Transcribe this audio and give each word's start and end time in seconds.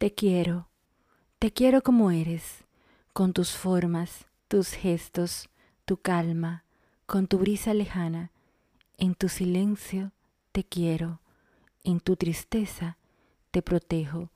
Te 0.00 0.14
quiero, 0.14 0.70
te 1.38 1.52
quiero 1.52 1.82
como 1.82 2.10
eres, 2.10 2.64
con 3.12 3.34
tus 3.34 3.50
formas, 3.50 4.24
tus 4.48 4.70
gestos, 4.70 5.50
tu 5.84 5.98
calma, 5.98 6.64
con 7.04 7.26
tu 7.26 7.36
brisa 7.36 7.74
lejana. 7.74 8.30
En 8.96 9.14
tu 9.14 9.28
silencio 9.28 10.12
te 10.52 10.64
quiero, 10.64 11.20
en 11.84 12.00
tu 12.00 12.16
tristeza 12.16 12.96
te 13.50 13.60
protejo. 13.60 14.30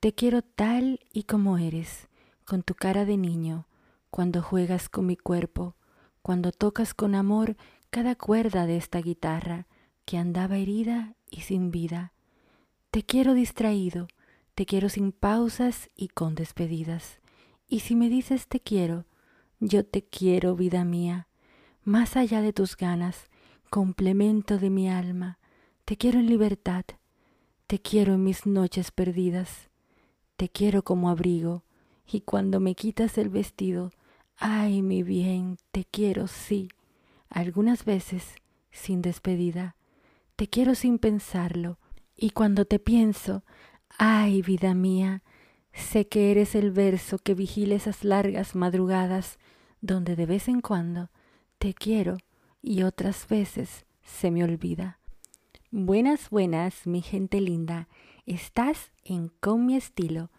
Te 0.00 0.14
quiero 0.14 0.40
tal 0.40 1.00
y 1.12 1.24
como 1.24 1.58
eres, 1.58 2.08
con 2.46 2.62
tu 2.62 2.74
cara 2.74 3.04
de 3.04 3.18
niño, 3.18 3.66
cuando 4.08 4.40
juegas 4.40 4.88
con 4.88 5.04
mi 5.04 5.18
cuerpo, 5.18 5.74
cuando 6.22 6.52
tocas 6.52 6.94
con 6.94 7.14
amor 7.14 7.58
cada 7.90 8.14
cuerda 8.14 8.64
de 8.64 8.78
esta 8.78 9.02
guitarra 9.02 9.66
que 10.06 10.16
andaba 10.16 10.56
herida 10.56 11.16
y 11.30 11.42
sin 11.42 11.70
vida. 11.70 12.14
Te 12.90 13.02
quiero 13.02 13.34
distraído, 13.34 14.08
te 14.56 14.64
quiero 14.64 14.88
sin 14.88 15.12
pausas 15.12 15.90
y 15.94 16.08
con 16.08 16.34
despedidas. 16.34 17.20
Y 17.68 17.80
si 17.80 17.94
me 17.94 18.08
dices 18.08 18.48
te 18.48 18.58
quiero, 18.58 19.04
yo 19.60 19.84
te 19.84 20.02
quiero, 20.02 20.56
vida 20.56 20.82
mía, 20.82 21.28
más 21.84 22.16
allá 22.16 22.40
de 22.40 22.54
tus 22.54 22.74
ganas, 22.74 23.28
complemento 23.68 24.56
de 24.56 24.70
mi 24.70 24.88
alma. 24.88 25.38
Te 25.84 25.98
quiero 25.98 26.20
en 26.20 26.26
libertad, 26.30 26.86
te 27.66 27.80
quiero 27.80 28.14
en 28.14 28.24
mis 28.24 28.46
noches 28.46 28.92
perdidas, 28.92 29.68
te 30.38 30.48
quiero 30.48 30.82
como 30.84 31.10
abrigo, 31.10 31.64
y 32.10 32.22
cuando 32.22 32.58
me 32.58 32.74
quitas 32.74 33.18
el 33.18 33.28
vestido, 33.28 33.92
ay 34.38 34.80
mi 34.80 35.02
bien, 35.02 35.58
te 35.70 35.84
quiero 35.84 36.28
sí, 36.28 36.70
algunas 37.28 37.84
veces 37.84 38.36
sin 38.70 39.02
despedida, 39.02 39.76
te 40.34 40.48
quiero 40.48 40.74
sin 40.74 40.98
pensarlo, 40.98 41.78
y 42.16 42.30
cuando 42.30 42.64
te 42.64 42.78
pienso, 42.78 43.44
ay 43.98 44.42
vida 44.42 44.74
mía, 44.74 45.22
sé 45.72 46.08
que 46.08 46.30
eres 46.30 46.54
el 46.54 46.70
verso 46.70 47.18
que 47.18 47.34
vigila 47.34 47.74
esas 47.74 48.04
largas 48.04 48.54
madrugadas 48.54 49.38
donde 49.80 50.16
de 50.16 50.26
vez 50.26 50.48
en 50.48 50.60
cuando 50.60 51.10
te 51.58 51.74
quiero 51.74 52.16
y 52.62 52.82
otras 52.82 53.28
veces 53.28 53.86
se 54.02 54.30
me 54.30 54.44
olvida. 54.44 54.98
Buenas, 55.70 56.30
buenas, 56.30 56.86
mi 56.86 57.02
gente 57.02 57.40
linda. 57.40 57.88
Estás 58.24 58.92
en 59.04 59.28
Con 59.40 59.66
mi 59.66 59.76
estilo, 59.76 60.30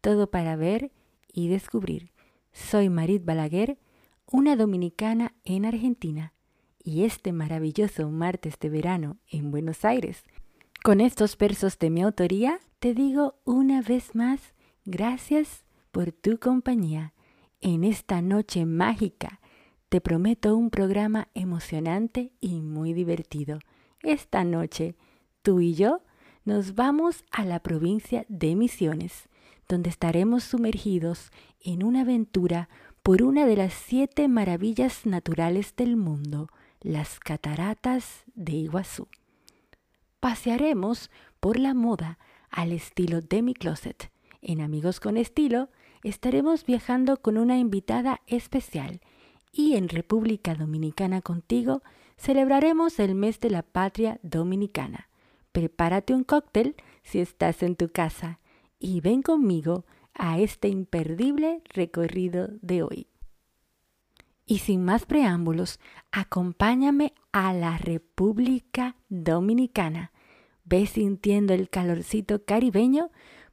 todo 0.00 0.30
para 0.30 0.56
ver 0.56 0.92
y 1.32 1.48
descubrir. 1.48 2.12
Soy 2.52 2.88
Marit 2.88 3.24
Balaguer, 3.24 3.78
una 4.30 4.56
dominicana 4.56 5.34
en 5.44 5.66
Argentina, 5.66 6.32
y 6.82 7.04
este 7.04 7.32
maravilloso 7.32 8.08
martes 8.10 8.58
de 8.58 8.70
verano 8.70 9.18
en 9.28 9.50
Buenos 9.50 9.84
Aires. 9.84 10.24
Con 10.86 11.00
estos 11.00 11.36
versos 11.36 11.80
de 11.80 11.90
mi 11.90 12.02
autoría, 12.02 12.60
te 12.78 12.94
digo 12.94 13.40
una 13.44 13.82
vez 13.82 14.14
más, 14.14 14.54
gracias 14.84 15.64
por 15.90 16.12
tu 16.12 16.38
compañía. 16.38 17.12
En 17.60 17.82
esta 17.82 18.22
noche 18.22 18.66
mágica, 18.66 19.40
te 19.88 20.00
prometo 20.00 20.56
un 20.56 20.70
programa 20.70 21.26
emocionante 21.34 22.30
y 22.40 22.60
muy 22.60 22.92
divertido 22.92 23.58
esta 24.04 24.44
noche 24.44 24.94
tú 25.42 25.58
y 25.58 25.74
yo 25.74 26.02
nos 26.44 26.76
vamos 26.76 27.24
a 27.32 27.44
la 27.44 27.58
provincia 27.58 28.24
de 28.28 28.54
Misiones, 28.54 29.28
donde 29.68 29.90
estaremos 29.90 30.44
sumergidos 30.44 31.32
en 31.58 31.82
una 31.82 32.02
aventura 32.02 32.68
por 33.02 33.24
una 33.24 33.44
de 33.44 33.56
las 33.56 33.74
siete 33.74 34.28
maravillas 34.28 35.04
naturales 35.04 35.74
del 35.74 35.96
mundo, 35.96 36.48
las 36.80 37.18
cataratas 37.18 38.22
de 38.36 38.52
Iguazú. 38.52 39.08
Pasearemos 40.26 41.08
por 41.38 41.56
la 41.56 41.72
moda 41.72 42.18
al 42.50 42.72
estilo 42.72 43.20
de 43.20 43.42
mi 43.42 43.54
closet. 43.54 44.10
En 44.42 44.60
Amigos 44.60 44.98
con 44.98 45.18
Estilo 45.18 45.68
estaremos 46.02 46.66
viajando 46.66 47.18
con 47.18 47.38
una 47.38 47.58
invitada 47.58 48.22
especial 48.26 49.00
y 49.52 49.76
en 49.76 49.88
República 49.88 50.56
Dominicana 50.56 51.22
contigo 51.22 51.84
celebraremos 52.16 52.98
el 52.98 53.14
mes 53.14 53.38
de 53.38 53.50
la 53.50 53.62
patria 53.62 54.18
dominicana. 54.24 55.08
Prepárate 55.52 56.12
un 56.12 56.24
cóctel 56.24 56.74
si 57.04 57.20
estás 57.20 57.62
en 57.62 57.76
tu 57.76 57.88
casa 57.88 58.40
y 58.80 59.00
ven 59.00 59.22
conmigo 59.22 59.84
a 60.12 60.40
este 60.40 60.66
imperdible 60.66 61.62
recorrido 61.72 62.48
de 62.62 62.82
hoy. 62.82 63.06
Y 64.44 64.58
sin 64.58 64.84
más 64.84 65.06
preámbulos, 65.06 65.78
acompáñame 66.10 67.14
a 67.30 67.52
la 67.52 67.78
República 67.78 68.96
Dominicana. 69.08 70.10
Ve 70.66 70.86
sintiendo 70.86 71.54
el 71.54 71.70
calorcito 71.70 72.44
caribeño 72.44 73.10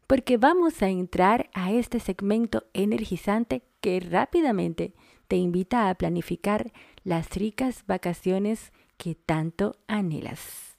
porque 0.07 0.37
vamos 0.37 0.81
a 0.81 0.89
entrar 0.89 1.49
a 1.53 1.71
este 1.71 1.99
segmento 1.99 2.65
energizante 2.73 3.63
que 3.81 3.99
rápidamente 3.99 4.93
te 5.27 5.37
invita 5.37 5.89
a 5.89 5.95
planificar 5.95 6.73
las 7.03 7.29
ricas 7.35 7.85
vacaciones 7.87 8.73
que 8.97 9.15
tanto 9.15 9.75
anhelas. 9.87 10.77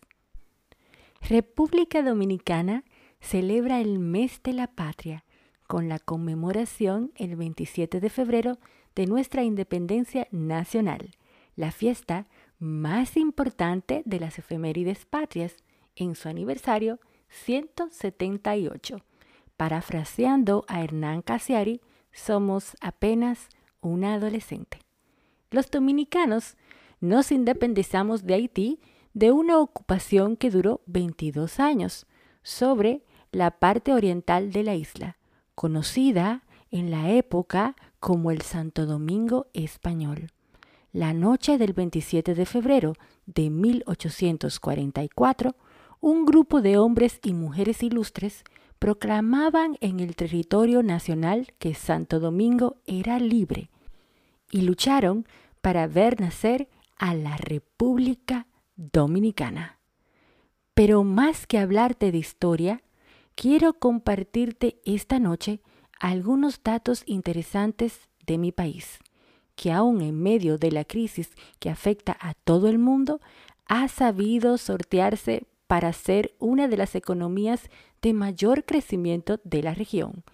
República 1.20 2.02
Dominicana 2.02 2.84
celebra 3.20 3.80
el 3.80 3.98
mes 3.98 4.42
de 4.42 4.52
la 4.52 4.66
patria 4.66 5.24
con 5.66 5.88
la 5.88 5.98
conmemoración 5.98 7.12
el 7.16 7.36
27 7.36 8.00
de 8.00 8.10
febrero 8.10 8.58
de 8.94 9.06
nuestra 9.06 9.42
independencia 9.42 10.28
nacional, 10.30 11.10
la 11.56 11.70
fiesta 11.70 12.26
más 12.58 13.16
importante 13.16 14.02
de 14.04 14.20
las 14.20 14.38
efemérides 14.38 15.06
patrias 15.06 15.56
en 15.96 16.14
su 16.14 16.28
aniversario 16.28 17.00
178. 17.28 18.98
Parafraseando 19.56 20.64
a 20.68 20.82
Hernán 20.82 21.22
Casiari, 21.22 21.80
somos 22.12 22.76
apenas 22.80 23.48
una 23.80 24.14
adolescente. 24.14 24.78
Los 25.50 25.70
dominicanos 25.70 26.56
nos 27.00 27.32
independizamos 27.32 28.24
de 28.24 28.34
Haití 28.34 28.80
de 29.12 29.30
una 29.30 29.58
ocupación 29.58 30.36
que 30.36 30.50
duró 30.50 30.80
22 30.86 31.60
años 31.60 32.06
sobre 32.42 33.02
la 33.30 33.52
parte 33.52 33.92
oriental 33.92 34.52
de 34.52 34.62
la 34.62 34.74
isla, 34.74 35.18
conocida 35.54 36.42
en 36.70 36.90
la 36.90 37.10
época 37.10 37.76
como 38.00 38.30
el 38.30 38.42
Santo 38.42 38.86
Domingo 38.86 39.46
español. 39.52 40.28
La 40.92 41.12
noche 41.12 41.58
del 41.58 41.72
27 41.72 42.34
de 42.34 42.46
febrero 42.46 42.94
de 43.26 43.50
1844, 43.50 45.56
un 46.04 46.26
grupo 46.26 46.60
de 46.60 46.76
hombres 46.76 47.18
y 47.22 47.32
mujeres 47.32 47.82
ilustres 47.82 48.44
proclamaban 48.78 49.78
en 49.80 50.00
el 50.00 50.16
territorio 50.16 50.82
nacional 50.82 51.54
que 51.58 51.72
Santo 51.72 52.20
Domingo 52.20 52.76
era 52.84 53.18
libre 53.18 53.70
y 54.50 54.60
lucharon 54.60 55.26
para 55.62 55.86
ver 55.86 56.20
nacer 56.20 56.68
a 56.98 57.14
la 57.14 57.38
República 57.38 58.46
Dominicana. 58.76 59.78
Pero 60.74 61.04
más 61.04 61.46
que 61.46 61.56
hablarte 61.56 62.12
de 62.12 62.18
historia, 62.18 62.82
quiero 63.34 63.72
compartirte 63.72 64.82
esta 64.84 65.18
noche 65.18 65.62
algunos 65.98 66.62
datos 66.62 67.02
interesantes 67.06 68.10
de 68.26 68.36
mi 68.36 68.52
país, 68.52 68.98
que 69.56 69.72
aún 69.72 70.02
en 70.02 70.22
medio 70.22 70.58
de 70.58 70.70
la 70.70 70.84
crisis 70.84 71.30
que 71.60 71.70
afecta 71.70 72.14
a 72.20 72.34
todo 72.34 72.68
el 72.68 72.78
mundo, 72.78 73.22
ha 73.64 73.88
sabido 73.88 74.58
sortearse 74.58 75.46
para 75.66 75.92
ser 75.92 76.34
una 76.38 76.68
de 76.68 76.76
las 76.76 76.94
economías 76.94 77.68
de 78.02 78.12
mayor 78.12 78.64
crecimiento 78.64 79.40
de 79.44 79.62
la 79.62 79.74
región 79.74 80.24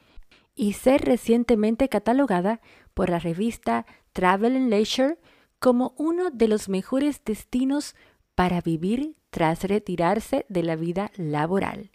y 0.55 0.75
ser 0.75 1.03
recientemente 1.03 1.89
catalogada 1.89 2.61
por 2.95 3.11
la 3.11 3.19
revista 3.19 3.87
Travel 4.13 4.57
and 4.57 4.71
Leisure 4.71 5.19
como 5.59 5.95
uno 5.97 6.31
de 6.31 6.47
los 6.49 6.69
mejores 6.69 7.23
destinos 7.25 7.95
para 8.35 8.61
vivir 8.61 9.15
tras 9.31 9.65
retirarse 9.65 10.45
de 10.49 10.63
la 10.63 10.77
vida 10.77 11.11
laboral. 11.17 11.91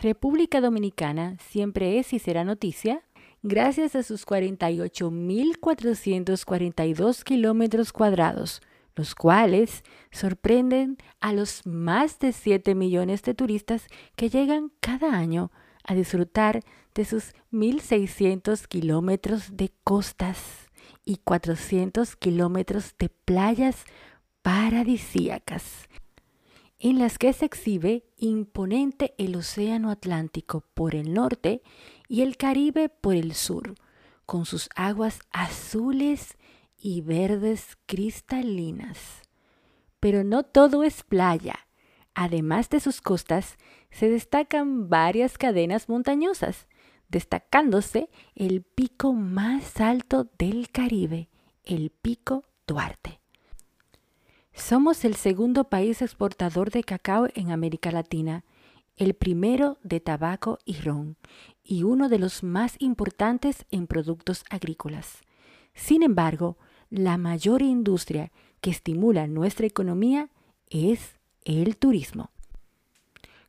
República 0.00 0.60
Dominicana 0.60 1.36
siempre 1.38 1.98
es 1.98 2.12
y 2.12 2.18
será 2.18 2.44
noticia 2.44 3.02
gracias 3.42 3.96
a 3.96 4.02
sus 4.02 4.26
48.442 4.26 7.24
kilómetros 7.24 7.92
cuadrados, 7.92 8.60
los 8.94 9.14
cuales 9.14 9.84
sorprenden 10.10 10.98
a 11.20 11.32
los 11.32 11.66
más 11.66 12.18
de 12.18 12.32
7 12.32 12.74
millones 12.74 13.22
de 13.22 13.34
turistas 13.34 13.86
que 14.16 14.28
llegan 14.28 14.72
cada 14.80 15.16
año 15.16 15.50
a 15.84 15.94
disfrutar 15.94 16.62
de 16.94 17.04
sus 17.04 17.32
1.600 17.52 18.66
kilómetros 18.66 19.56
de 19.56 19.72
costas 19.84 20.70
y 21.04 21.16
400 21.16 22.16
kilómetros 22.16 22.94
de 22.98 23.08
playas 23.08 23.84
paradisíacas, 24.42 25.88
en 26.78 26.98
las 26.98 27.18
que 27.18 27.32
se 27.32 27.46
exhibe 27.46 28.04
imponente 28.18 29.14
el 29.18 29.36
Océano 29.36 29.90
Atlántico 29.90 30.64
por 30.74 30.94
el 30.94 31.14
norte 31.14 31.62
y 32.08 32.22
el 32.22 32.36
Caribe 32.36 32.88
por 32.88 33.14
el 33.14 33.34
sur, 33.34 33.74
con 34.26 34.44
sus 34.44 34.68
aguas 34.74 35.20
azules 35.30 36.36
y 36.82 37.00
verdes 37.00 37.78
cristalinas. 37.86 39.22
Pero 40.00 40.24
no 40.24 40.42
todo 40.42 40.82
es 40.82 41.04
playa. 41.04 41.54
Además 42.12 42.68
de 42.70 42.80
sus 42.80 43.00
costas, 43.00 43.56
se 43.90 44.10
destacan 44.10 44.88
varias 44.88 45.38
cadenas 45.38 45.88
montañosas, 45.88 46.66
destacándose 47.08 48.10
el 48.34 48.62
pico 48.62 49.12
más 49.12 49.80
alto 49.80 50.28
del 50.38 50.70
Caribe, 50.70 51.28
el 51.64 51.90
Pico 51.90 52.42
Duarte. 52.66 53.20
Somos 54.52 55.04
el 55.04 55.14
segundo 55.14 55.64
país 55.64 56.02
exportador 56.02 56.70
de 56.70 56.82
cacao 56.82 57.28
en 57.34 57.52
América 57.52 57.92
Latina, 57.92 58.44
el 58.96 59.14
primero 59.14 59.78
de 59.84 60.00
tabaco 60.00 60.58
y 60.64 60.74
ron, 60.74 61.16
y 61.62 61.84
uno 61.84 62.08
de 62.08 62.18
los 62.18 62.42
más 62.42 62.74
importantes 62.80 63.66
en 63.70 63.86
productos 63.86 64.44
agrícolas. 64.50 65.22
Sin 65.74 66.02
embargo, 66.02 66.58
la 66.92 67.16
mayor 67.16 67.62
industria 67.62 68.32
que 68.60 68.68
estimula 68.68 69.26
nuestra 69.26 69.66
economía 69.66 70.28
es 70.68 71.18
el 71.46 71.78
turismo. 71.78 72.30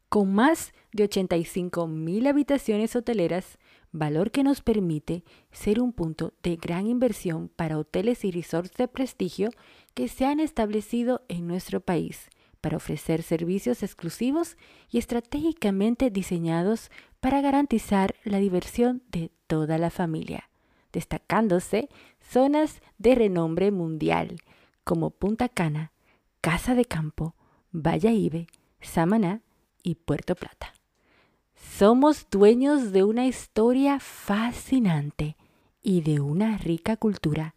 Con 0.07 0.33
más 0.33 0.71
de 0.93 1.03
85 1.03 1.87
mil 1.87 2.25
habitaciones 2.27 2.95
hoteleras, 2.95 3.57
valor 3.91 4.31
que 4.31 4.43
nos 4.43 4.61
permite 4.61 5.25
ser 5.51 5.81
un 5.81 5.91
punto 5.91 6.33
de 6.41 6.55
gran 6.55 6.87
inversión 6.87 7.49
para 7.49 7.77
hoteles 7.77 8.23
y 8.23 8.31
resorts 8.31 8.77
de 8.77 8.87
prestigio 8.87 9.49
que 9.93 10.07
se 10.07 10.25
han 10.25 10.39
establecido 10.39 11.25
en 11.27 11.45
nuestro 11.45 11.81
país 11.81 12.29
para 12.61 12.77
ofrecer 12.77 13.23
servicios 13.23 13.83
exclusivos 13.83 14.55
y 14.89 14.99
estratégicamente 14.99 16.11
diseñados 16.11 16.91
para 17.19 17.41
garantizar 17.41 18.15
la 18.23 18.37
diversión 18.37 19.03
de 19.09 19.31
toda 19.47 19.77
la 19.77 19.89
familia, 19.89 20.49
destacándose 20.93 21.89
zonas 22.21 22.81
de 22.97 23.15
renombre 23.15 23.71
mundial 23.71 24.37
como 24.85 25.09
Punta 25.09 25.49
Cana, 25.49 25.91
Casa 26.39 26.75
de 26.75 26.85
Campo, 26.85 27.35
Ibe, 27.73 28.47
Samaná 28.79 29.41
y 29.81 29.95
Puerto 29.95 30.35
Plata. 30.35 30.73
Somos 31.55 32.27
dueños 32.29 32.91
de 32.91 33.03
una 33.03 33.25
historia 33.25 33.99
fascinante 33.99 35.35
y 35.81 36.01
de 36.01 36.19
una 36.19 36.57
rica 36.57 36.95
cultura, 36.95 37.55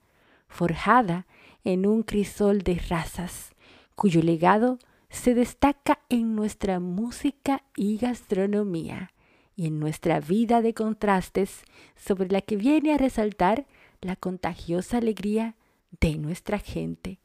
forjada 0.49 1.27
en 1.65 1.87
un 1.87 2.03
crisol 2.03 2.63
de 2.63 2.77
razas, 2.89 3.55
cuyo 3.95 4.23
legado 4.23 4.79
se 5.11 5.35
destaca 5.35 6.01
en 6.09 6.35
nuestra 6.35 6.81
música 6.81 7.65
y 7.77 7.99
gastronomía 7.99 9.11
y 9.57 9.67
en 9.67 9.81
nuestra 9.81 10.21
vida 10.21 10.63
de 10.63 10.75
contrastes 10.75 11.65
sobre 11.97 12.29
la 12.29 12.43
que 12.43 12.57
viene 12.57 12.93
a 12.93 12.99
resaltar 12.99 13.67
la 14.03 14.15
contagiosa 14.15 14.99
alegría 14.99 15.57
de 16.01 16.19
nuestra 16.19 16.59
gente. 16.59 17.19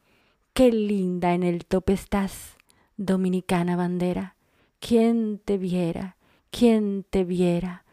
Qué 0.54 0.72
linda 0.72 1.34
en 1.34 1.42
el 1.42 1.66
tope 1.66 1.92
estás, 1.92 2.56
dominicana 2.96 3.76
bandera. 3.76 4.36
¿Quién 4.80 5.38
te 5.44 5.58
viera? 5.58 6.16
quien 6.52 7.04
te 7.08 7.24
viera. 7.24 7.84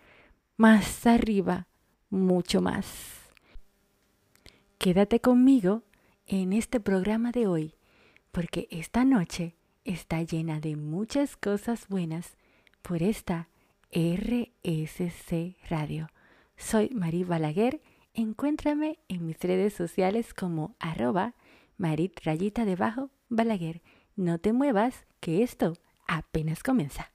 Más 0.57 1.07
arriba, 1.07 1.67
mucho 2.09 2.61
más. 2.61 3.31
Quédate 4.77 5.21
conmigo 5.21 5.83
en 6.27 6.53
este 6.53 6.79
programa 6.79 7.31
de 7.31 7.47
hoy, 7.47 7.73
porque 8.31 8.67
esta 8.69 9.05
noche 9.05 9.55
está 9.85 10.21
llena 10.21 10.59
de 10.59 10.75
muchas 10.75 11.37
cosas 11.37 11.87
buenas 11.87 12.37
por 12.81 13.01
esta 13.01 13.47
RSC 13.91 15.57
Radio. 15.67 16.09
Soy 16.57 16.89
Marí 16.89 17.23
Balaguer. 17.23 17.81
Encuéntrame 18.13 18.99
en 19.07 19.25
mis 19.25 19.39
redes 19.39 19.73
sociales 19.73 20.33
como 20.33 20.75
arroba 20.79 21.33
marit 21.77 22.19
rayita 22.23 22.65
debajo 22.65 23.09
Balaguer. 23.29 23.81
No 24.15 24.37
te 24.37 24.53
muevas, 24.53 25.07
que 25.19 25.41
esto 25.41 25.73
apenas 26.07 26.61
comienza. 26.61 27.11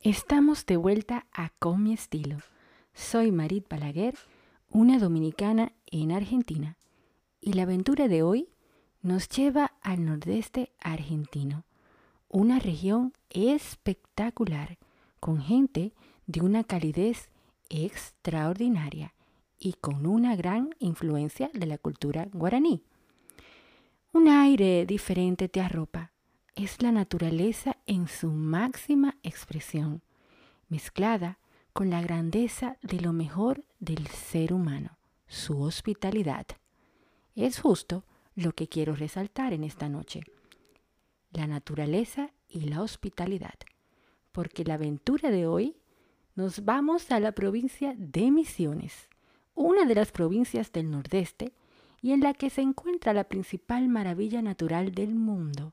Estamos 0.00 0.64
de 0.64 0.78
vuelta 0.78 1.26
a 1.32 1.50
Con 1.58 1.82
mi 1.82 1.92
estilo. 1.92 2.38
Soy 2.94 3.30
Marit 3.30 3.68
Balaguer, 3.68 4.14
una 4.70 4.98
dominicana 4.98 5.72
en 5.86 6.12
Argentina, 6.12 6.78
y 7.42 7.52
la 7.52 7.64
aventura 7.64 8.08
de 8.08 8.22
hoy 8.22 8.48
nos 9.02 9.28
lleva 9.28 9.74
al 9.82 10.06
nordeste 10.06 10.72
argentino, 10.80 11.65
una 12.28 12.58
región 12.58 13.12
espectacular, 13.30 14.78
con 15.20 15.40
gente 15.40 15.92
de 16.26 16.40
una 16.40 16.64
calidez 16.64 17.28
extraordinaria 17.68 19.14
y 19.58 19.74
con 19.74 20.06
una 20.06 20.36
gran 20.36 20.70
influencia 20.78 21.50
de 21.52 21.66
la 21.66 21.78
cultura 21.78 22.28
guaraní. 22.32 22.82
Un 24.12 24.28
aire 24.28 24.86
diferente 24.86 25.48
te 25.48 25.60
arropa, 25.60 26.12
es 26.54 26.82
la 26.82 26.92
naturaleza 26.92 27.76
en 27.86 28.08
su 28.08 28.30
máxima 28.30 29.16
expresión, 29.22 30.02
mezclada 30.68 31.38
con 31.72 31.90
la 31.90 32.00
grandeza 32.00 32.78
de 32.82 33.00
lo 33.00 33.12
mejor 33.12 33.64
del 33.78 34.06
ser 34.06 34.52
humano, 34.52 34.96
su 35.26 35.60
hospitalidad. 35.60 36.46
Es 37.34 37.60
justo 37.60 38.04
lo 38.34 38.52
que 38.52 38.68
quiero 38.68 38.96
resaltar 38.96 39.52
en 39.52 39.64
esta 39.64 39.88
noche, 39.88 40.22
la 41.30 41.46
naturaleza 41.46 42.30
y 42.48 42.60
la 42.60 42.82
hospitalidad, 42.82 43.54
porque 44.32 44.64
la 44.64 44.74
aventura 44.74 45.30
de 45.30 45.46
hoy 45.46 45.76
nos 46.34 46.64
vamos 46.64 47.10
a 47.10 47.20
la 47.20 47.32
provincia 47.32 47.94
de 47.96 48.30
Misiones, 48.30 49.08
una 49.54 49.84
de 49.84 49.94
las 49.94 50.12
provincias 50.12 50.72
del 50.72 50.90
Nordeste 50.90 51.52
y 52.02 52.12
en 52.12 52.20
la 52.20 52.34
que 52.34 52.50
se 52.50 52.60
encuentra 52.60 53.12
la 53.12 53.24
principal 53.24 53.88
maravilla 53.88 54.42
natural 54.42 54.92
del 54.92 55.14
mundo, 55.14 55.72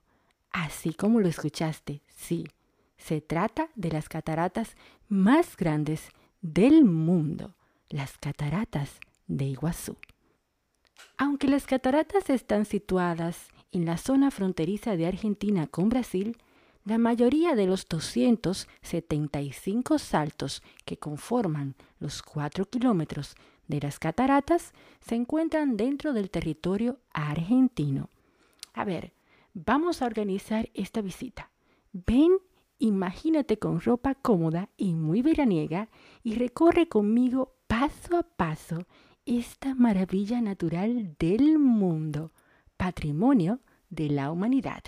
Así 0.53 0.93
como 0.93 1.19
lo 1.19 1.27
escuchaste, 1.27 2.03
sí, 2.15 2.45
se 2.95 3.21
trata 3.21 3.69
de 3.75 3.89
las 3.89 4.07
cataratas 4.07 4.77
más 5.09 5.57
grandes 5.57 6.09
del 6.41 6.85
mundo, 6.85 7.55
las 7.89 8.19
cataratas 8.19 8.99
de 9.27 9.45
Iguazú. 9.45 9.97
Aunque 11.17 11.47
las 11.47 11.65
cataratas 11.65 12.29
están 12.29 12.65
situadas 12.65 13.47
en 13.73 13.85
la 13.85 13.97
zona 13.97 14.31
fronteriza 14.31 14.95
de 14.95 15.07
Argentina 15.07 15.67
con 15.67 15.89
Brasil, 15.89 16.37
la 16.85 16.97
mayoría 16.97 17.55
de 17.55 17.65
los 17.65 17.85
275 17.87 19.99
saltos 19.99 20.63
que 20.85 20.97
conforman 20.97 21.75
los 21.99 22.21
4 22.21 22.65
kilómetros 22.65 23.35
de 23.67 23.81
las 23.81 23.99
cataratas 23.99 24.71
se 25.01 25.15
encuentran 25.15 25.75
dentro 25.75 26.13
del 26.13 26.29
territorio 26.29 26.99
argentino. 27.13 28.09
A 28.73 28.85
ver, 28.85 29.11
vamos 29.53 30.01
a 30.01 30.05
organizar 30.05 30.69
esta 30.73 31.01
visita. 31.01 31.49
Ven, 31.93 32.31
imagínate 32.79 33.57
con 33.57 33.81
ropa 33.81 34.15
cómoda 34.15 34.69
y 34.77 34.93
muy 34.93 35.21
veraniega 35.21 35.89
y 36.23 36.35
recorre 36.35 36.87
conmigo 36.87 37.53
paso 37.67 38.17
a 38.17 38.23
paso 38.23 38.85
esta 39.25 39.73
maravilla 39.73 40.41
natural 40.41 41.15
del 41.17 41.59
mundo, 41.59 42.31
patrimonio 42.83 43.61
de 43.89 44.09
la 44.09 44.29
humanidad. 44.29 44.83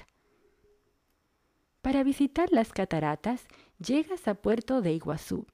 Para 1.81 2.03
visitar 2.03 2.51
las 2.51 2.73
cataratas, 2.73 3.47
llegas 3.79 4.27
a 4.27 4.33
Puerto 4.33 4.81
de 4.81 4.91
Iguazú, 4.91 5.45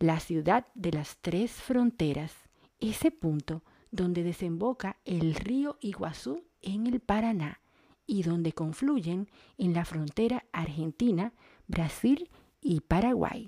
la 0.00 0.18
ciudad 0.18 0.66
de 0.74 0.90
las 0.90 1.18
tres 1.18 1.52
fronteras, 1.52 2.32
ese 2.80 3.12
punto 3.12 3.62
donde 3.92 4.24
desemboca 4.24 4.96
el 5.04 5.36
río 5.36 5.78
Iguazú 5.80 6.42
en 6.62 6.88
el 6.88 6.98
Paraná 6.98 7.60
y 8.08 8.24
donde 8.24 8.50
confluyen 8.50 9.28
en 9.56 9.72
la 9.72 9.84
frontera 9.84 10.46
Argentina, 10.50 11.32
Brasil 11.68 12.28
y 12.60 12.80
Paraguay. 12.80 13.46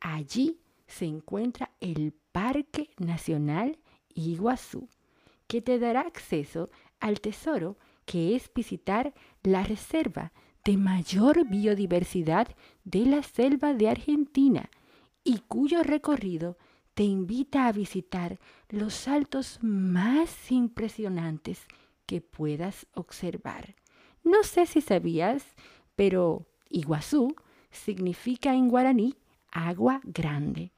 Allí 0.00 0.60
se 0.86 1.06
encuentra 1.06 1.70
el 1.80 2.12
Parque 2.30 2.90
Nacional 2.98 3.78
Iguazú, 4.10 4.86
que 5.46 5.62
te 5.62 5.78
dará 5.78 6.02
acceso 6.02 6.68
al 7.00 7.22
tesoro 7.22 7.78
que 8.06 8.34
es 8.34 8.50
visitar 8.54 9.12
la 9.42 9.62
reserva 9.62 10.32
de 10.64 10.76
mayor 10.76 11.46
biodiversidad 11.46 12.48
de 12.84 13.04
la 13.06 13.22
selva 13.22 13.74
de 13.74 13.88
Argentina 13.88 14.70
y 15.22 15.40
cuyo 15.40 15.82
recorrido 15.82 16.56
te 16.94 17.02
invita 17.02 17.66
a 17.66 17.72
visitar 17.72 18.38
los 18.70 18.94
saltos 18.94 19.58
más 19.60 20.50
impresionantes 20.50 21.66
que 22.06 22.20
puedas 22.20 22.86
observar. 22.94 23.76
No 24.24 24.42
sé 24.44 24.66
si 24.66 24.80
sabías, 24.80 25.44
pero 25.94 26.46
Iguazú 26.70 27.36
significa 27.70 28.54
en 28.54 28.68
guaraní 28.68 29.14
agua 29.50 30.00
grande. 30.04 30.72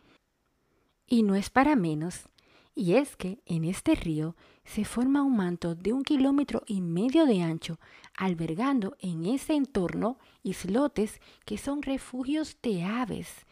Y 1.06 1.22
no 1.22 1.34
es 1.34 1.50
para 1.50 1.76
menos, 1.76 2.28
y 2.74 2.94
es 2.94 3.16
que 3.16 3.40
en 3.46 3.64
este 3.64 3.94
río 3.94 4.36
se 4.68 4.84
forma 4.84 5.22
un 5.22 5.34
manto 5.34 5.74
de 5.74 5.94
un 5.94 6.02
kilómetro 6.02 6.62
y 6.66 6.82
medio 6.82 7.24
de 7.24 7.40
ancho, 7.40 7.80
albergando 8.14 8.96
en 9.00 9.24
ese 9.24 9.54
entorno 9.54 10.18
islotes 10.42 11.20
que 11.46 11.56
son 11.56 11.80
refugios 11.80 12.58
de 12.62 12.84
aves 12.84 13.46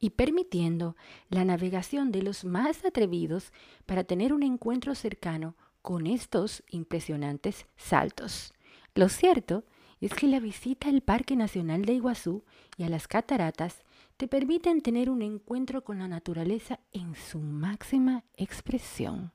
y 0.00 0.10
permitiendo 0.10 0.96
la 1.28 1.44
navegación 1.44 2.12
de 2.12 2.22
los 2.22 2.46
más 2.46 2.82
atrevidos 2.84 3.52
para 3.84 4.04
tener 4.04 4.32
un 4.32 4.42
encuentro 4.42 4.94
cercano 4.94 5.54
con 5.82 6.06
estos 6.06 6.62
impresionantes 6.70 7.66
saltos. 7.76 8.54
Lo 8.94 9.10
cierto 9.10 9.64
es 10.00 10.14
que 10.14 10.28
la 10.28 10.40
visita 10.40 10.88
al 10.88 11.02
Parque 11.02 11.36
Nacional 11.36 11.84
de 11.84 11.92
Iguazú 11.92 12.42
y 12.78 12.84
a 12.84 12.88
las 12.88 13.06
cataratas 13.06 13.82
te 14.16 14.28
permiten 14.28 14.80
tener 14.80 15.10
un 15.10 15.20
encuentro 15.20 15.84
con 15.84 15.98
la 15.98 16.08
naturaleza 16.08 16.80
en 16.92 17.14
su 17.14 17.38
máxima 17.38 18.24
expresión. 18.34 19.32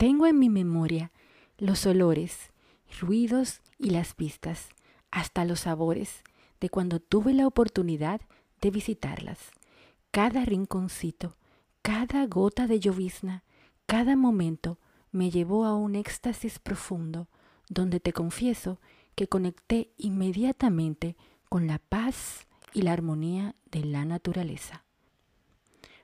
Tengo 0.00 0.26
en 0.26 0.38
mi 0.38 0.48
memoria 0.48 1.12
los 1.58 1.84
olores, 1.84 2.52
ruidos 3.02 3.60
y 3.78 3.90
las 3.90 4.16
vistas, 4.16 4.70
hasta 5.10 5.44
los 5.44 5.60
sabores, 5.60 6.22
de 6.58 6.70
cuando 6.70 7.00
tuve 7.00 7.34
la 7.34 7.46
oportunidad 7.46 8.22
de 8.62 8.70
visitarlas. 8.70 9.50
Cada 10.10 10.46
rinconcito, 10.46 11.36
cada 11.82 12.26
gota 12.26 12.66
de 12.66 12.80
llovizna, 12.80 13.44
cada 13.84 14.16
momento 14.16 14.78
me 15.12 15.30
llevó 15.30 15.66
a 15.66 15.76
un 15.76 15.94
éxtasis 15.94 16.58
profundo, 16.60 17.28
donde 17.68 18.00
te 18.00 18.14
confieso 18.14 18.80
que 19.14 19.28
conecté 19.28 19.90
inmediatamente 19.98 21.14
con 21.50 21.66
la 21.66 21.78
paz 21.78 22.46
y 22.72 22.80
la 22.80 22.94
armonía 22.94 23.54
de 23.70 23.84
la 23.84 24.06
naturaleza. 24.06 24.82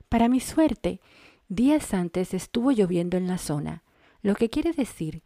Para 0.07 0.29
mi 0.29 0.39
suerte, 0.39 1.01
días 1.49 1.95
antes 1.95 2.35
estuvo 2.35 2.71
lloviendo 2.71 3.17
en 3.17 3.25
la 3.25 3.39
zona, 3.39 3.81
lo 4.21 4.35
que 4.35 4.49
quiere 4.49 4.73
decir 4.73 5.23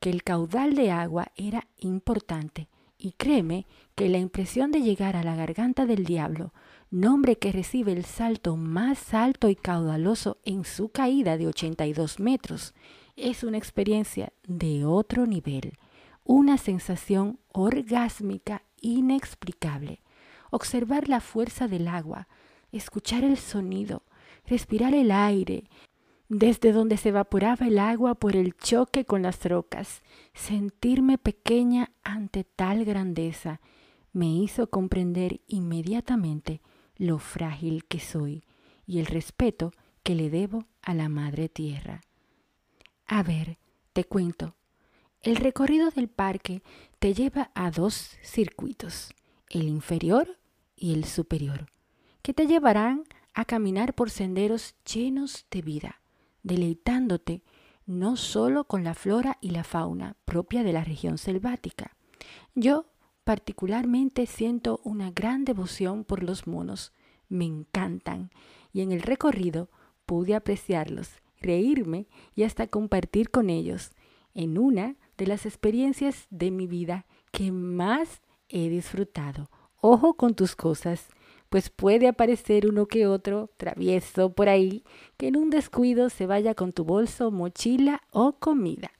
que 0.00 0.10
el 0.10 0.22
caudal 0.22 0.74
de 0.74 0.90
agua 0.90 1.32
era 1.36 1.66
importante 1.78 2.68
y 2.98 3.12
créeme 3.12 3.66
que 3.94 4.08
la 4.08 4.18
impresión 4.18 4.70
de 4.70 4.80
llegar 4.80 5.16
a 5.16 5.22
la 5.22 5.36
garganta 5.36 5.86
del 5.86 6.04
diablo, 6.04 6.52
nombre 6.90 7.36
que 7.36 7.52
recibe 7.52 7.92
el 7.92 8.04
salto 8.04 8.56
más 8.56 9.14
alto 9.14 9.48
y 9.48 9.56
caudaloso 9.56 10.38
en 10.44 10.64
su 10.64 10.88
caída 10.88 11.36
de 11.36 11.46
82 11.46 12.20
metros, 12.20 12.74
es 13.16 13.44
una 13.44 13.58
experiencia 13.58 14.32
de 14.46 14.84
otro 14.84 15.26
nivel, 15.26 15.78
una 16.24 16.56
sensación 16.56 17.38
orgásmica 17.52 18.62
inexplicable. 18.80 20.00
Observar 20.50 21.08
la 21.08 21.20
fuerza 21.20 21.68
del 21.68 21.88
agua, 21.88 22.28
escuchar 22.72 23.24
el 23.24 23.36
sonido, 23.36 24.02
respirar 24.46 24.94
el 24.94 25.10
aire, 25.10 25.64
desde 26.38 26.72
donde 26.72 26.96
se 26.96 27.10
evaporaba 27.10 27.68
el 27.68 27.78
agua 27.78 28.16
por 28.16 28.34
el 28.34 28.56
choque 28.56 29.04
con 29.04 29.22
las 29.22 29.44
rocas, 29.44 30.02
sentirme 30.32 31.16
pequeña 31.16 31.92
ante 32.02 32.42
tal 32.42 32.84
grandeza, 32.84 33.60
me 34.12 34.26
hizo 34.26 34.68
comprender 34.68 35.42
inmediatamente 35.46 36.60
lo 36.96 37.20
frágil 37.20 37.84
que 37.84 38.00
soy 38.00 38.42
y 38.84 38.98
el 38.98 39.06
respeto 39.06 39.72
que 40.02 40.16
le 40.16 40.28
debo 40.28 40.66
a 40.82 40.92
la 40.92 41.08
Madre 41.08 41.48
Tierra. 41.48 42.00
A 43.06 43.22
ver, 43.22 43.56
te 43.92 44.02
cuento. 44.02 44.56
El 45.22 45.36
recorrido 45.36 45.90
del 45.90 46.08
parque 46.08 46.62
te 46.98 47.14
lleva 47.14 47.52
a 47.54 47.70
dos 47.70 48.16
circuitos, 48.24 49.14
el 49.50 49.68
inferior 49.68 50.36
y 50.74 50.94
el 50.94 51.04
superior, 51.04 51.66
que 52.22 52.34
te 52.34 52.48
llevarán 52.48 53.04
a 53.34 53.44
caminar 53.44 53.94
por 53.94 54.10
senderos 54.10 54.74
llenos 54.84 55.46
de 55.50 55.62
vida 55.62 56.00
deleitándote 56.44 57.42
no 57.86 58.16
solo 58.16 58.64
con 58.64 58.84
la 58.84 58.94
flora 58.94 59.38
y 59.40 59.50
la 59.50 59.64
fauna 59.64 60.16
propia 60.24 60.62
de 60.62 60.72
la 60.72 60.84
región 60.84 61.18
selvática. 61.18 61.96
Yo 62.54 62.86
particularmente 63.24 64.26
siento 64.26 64.80
una 64.84 65.10
gran 65.10 65.44
devoción 65.44 66.04
por 66.04 66.22
los 66.22 66.46
monos, 66.46 66.92
me 67.28 67.44
encantan, 67.44 68.30
y 68.72 68.82
en 68.82 68.92
el 68.92 69.02
recorrido 69.02 69.68
pude 70.06 70.34
apreciarlos, 70.34 71.10
reírme 71.40 72.06
y 72.34 72.44
hasta 72.44 72.66
compartir 72.66 73.30
con 73.30 73.50
ellos, 73.50 73.92
en 74.34 74.58
una 74.58 74.96
de 75.16 75.26
las 75.26 75.46
experiencias 75.46 76.26
de 76.30 76.50
mi 76.50 76.66
vida 76.66 77.06
que 77.30 77.52
más 77.52 78.20
he 78.48 78.68
disfrutado. 78.68 79.50
Ojo 79.80 80.14
con 80.14 80.34
tus 80.34 80.56
cosas, 80.56 81.08
pues 81.54 81.70
puede 81.70 82.08
aparecer 82.08 82.66
uno 82.66 82.86
que 82.86 83.06
otro 83.06 83.48
travieso 83.56 84.32
por 84.32 84.48
ahí 84.48 84.82
que 85.16 85.28
en 85.28 85.36
un 85.36 85.50
descuido 85.50 86.10
se 86.10 86.26
vaya 86.26 86.56
con 86.56 86.72
tu 86.72 86.82
bolso, 86.82 87.30
mochila 87.30 88.02
o 88.10 88.32
comida. 88.32 88.90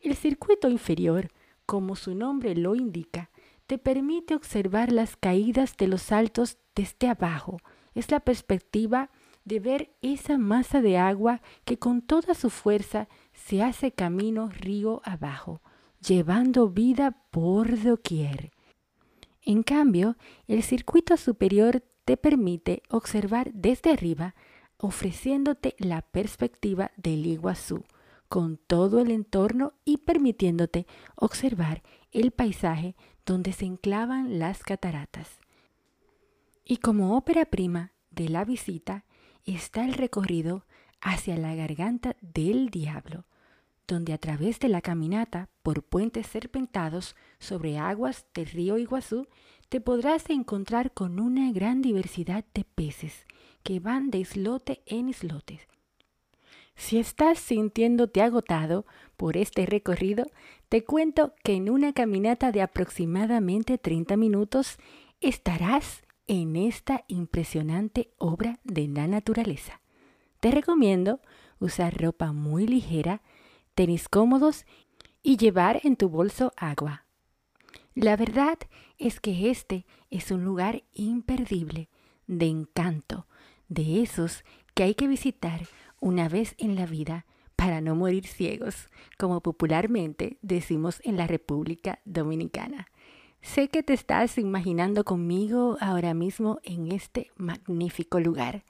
El 0.00 0.16
circuito 0.16 0.70
inferior, 0.70 1.28
como 1.66 1.94
su 1.94 2.14
nombre 2.14 2.54
lo 2.54 2.74
indica, 2.74 3.28
te 3.66 3.76
permite 3.76 4.34
observar 4.34 4.92
las 4.92 5.16
caídas 5.16 5.76
de 5.76 5.88
los 5.88 6.00
saltos 6.00 6.56
desde 6.74 7.08
abajo. 7.08 7.58
Es 7.94 8.10
la 8.10 8.20
perspectiva 8.20 9.10
de 9.44 9.60
ver 9.60 9.90
esa 10.00 10.38
masa 10.38 10.80
de 10.80 10.96
agua 10.96 11.42
que 11.66 11.78
con 11.78 12.00
toda 12.00 12.32
su 12.32 12.48
fuerza 12.48 13.08
se 13.34 13.62
hace 13.62 13.92
camino 13.92 14.48
río 14.48 15.02
abajo, 15.04 15.60
llevando 16.00 16.70
vida 16.70 17.14
por 17.30 17.78
doquier. 17.82 18.52
En 19.48 19.62
cambio, 19.62 20.18
el 20.46 20.62
circuito 20.62 21.16
superior 21.16 21.82
te 22.04 22.18
permite 22.18 22.82
observar 22.90 23.50
desde 23.54 23.90
arriba, 23.90 24.34
ofreciéndote 24.76 25.74
la 25.78 26.02
perspectiva 26.02 26.90
del 26.98 27.24
Iguazú, 27.24 27.86
con 28.28 28.58
todo 28.58 29.00
el 29.00 29.10
entorno 29.10 29.72
y 29.86 29.96
permitiéndote 29.96 30.86
observar 31.16 31.82
el 32.12 32.30
paisaje 32.30 32.94
donde 33.24 33.54
se 33.54 33.64
enclavan 33.64 34.38
las 34.38 34.62
cataratas. 34.62 35.38
Y 36.62 36.76
como 36.76 37.16
ópera 37.16 37.46
prima 37.46 37.92
de 38.10 38.28
la 38.28 38.44
visita 38.44 39.06
está 39.46 39.86
el 39.86 39.94
recorrido 39.94 40.66
hacia 41.00 41.38
la 41.38 41.54
garganta 41.54 42.16
del 42.20 42.68
diablo, 42.68 43.24
donde 43.88 44.12
a 44.12 44.18
través 44.18 44.60
de 44.60 44.68
la 44.68 44.82
caminata 44.82 45.48
por 45.62 45.82
puentes 45.82 46.26
serpentados 46.26 47.16
sobre 47.40 47.78
aguas 47.78 48.26
del 48.34 48.46
río 48.46 48.78
Iguazú, 48.78 49.26
te 49.68 49.80
podrás 49.80 50.30
encontrar 50.30 50.92
con 50.92 51.18
una 51.18 51.50
gran 51.52 51.82
diversidad 51.82 52.44
de 52.54 52.64
peces 52.64 53.26
que 53.62 53.80
van 53.80 54.10
de 54.10 54.18
islote 54.18 54.82
en 54.86 55.08
islote. 55.08 55.60
Si 56.76 56.98
estás 56.98 57.40
sintiéndote 57.40 58.22
agotado 58.22 58.86
por 59.16 59.36
este 59.36 59.66
recorrido, 59.66 60.26
te 60.68 60.84
cuento 60.84 61.34
que 61.42 61.54
en 61.54 61.68
una 61.68 61.92
caminata 61.92 62.52
de 62.52 62.62
aproximadamente 62.62 63.78
30 63.78 64.16
minutos 64.16 64.78
estarás 65.20 66.02
en 66.28 66.56
esta 66.56 67.04
impresionante 67.08 68.12
obra 68.18 68.60
de 68.62 68.86
la 68.86 69.08
naturaleza. 69.08 69.80
Te 70.40 70.52
recomiendo 70.52 71.20
usar 71.58 72.00
ropa 72.00 72.32
muy 72.32 72.66
ligera, 72.66 73.22
tenis 73.78 74.08
cómodos 74.08 74.66
y 75.22 75.36
llevar 75.36 75.80
en 75.84 75.94
tu 75.94 76.08
bolso 76.08 76.52
agua. 76.56 77.04
La 77.94 78.16
verdad 78.16 78.58
es 78.98 79.20
que 79.20 79.50
este 79.50 79.86
es 80.10 80.32
un 80.32 80.44
lugar 80.44 80.82
imperdible, 80.94 81.88
de 82.26 82.46
encanto, 82.46 83.28
de 83.68 84.02
esos 84.02 84.42
que 84.74 84.82
hay 84.82 84.96
que 84.96 85.06
visitar 85.06 85.60
una 86.00 86.28
vez 86.28 86.56
en 86.58 86.74
la 86.74 86.86
vida 86.86 87.24
para 87.54 87.80
no 87.80 87.94
morir 87.94 88.26
ciegos, 88.26 88.88
como 89.16 89.42
popularmente 89.42 90.38
decimos 90.42 91.00
en 91.04 91.16
la 91.16 91.28
República 91.28 92.00
Dominicana. 92.04 92.88
Sé 93.42 93.68
que 93.68 93.84
te 93.84 93.92
estás 93.92 94.38
imaginando 94.38 95.04
conmigo 95.04 95.76
ahora 95.80 96.14
mismo 96.14 96.58
en 96.64 96.90
este 96.90 97.30
magnífico 97.36 98.18
lugar. 98.18 98.64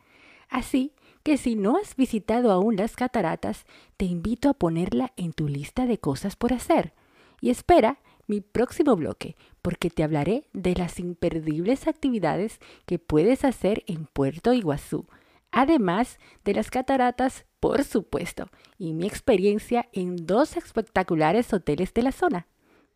Así 0.51 0.93
que 1.29 1.37
si 1.37 1.57
no 1.57 1.77
has 1.77 1.95
visitado 1.95 2.51
aún 2.53 2.77
las 2.77 2.97
cataratas, 2.97 3.67
te 3.99 4.07
invito 4.07 4.49
a 4.49 4.55
ponerla 4.55 5.13
en 5.19 5.35
tu 5.35 5.47
lista 5.47 5.85
de 5.85 5.99
cosas 5.99 6.37
por 6.37 6.55
hacer. 6.55 6.95
Y 7.43 7.51
espera 7.51 7.99
mi 8.27 8.41
próximo 8.41 8.97
bloque, 8.97 9.37
porque 9.61 9.91
te 9.91 10.03
hablaré 10.03 10.49
de 10.55 10.75
las 10.75 10.99
imperdibles 10.99 11.87
actividades 11.87 12.61
que 12.87 12.99
puedes 12.99 13.45
hacer 13.45 13.85
en 13.87 14.07
Puerto 14.07 14.55
Iguazú, 14.55 15.05
además 15.53 16.19
de 16.47 16.55
las 16.55 16.71
cataratas, 16.71 17.45
por 17.61 17.85
supuesto, 17.85 18.49
y 18.79 18.95
mi 18.95 19.07
experiencia 19.07 19.87
en 19.93 20.17
dos 20.17 20.57
espectaculares 20.57 21.53
hoteles 21.53 21.93
de 21.93 22.05
la 22.05 22.13
zona. 22.13 22.47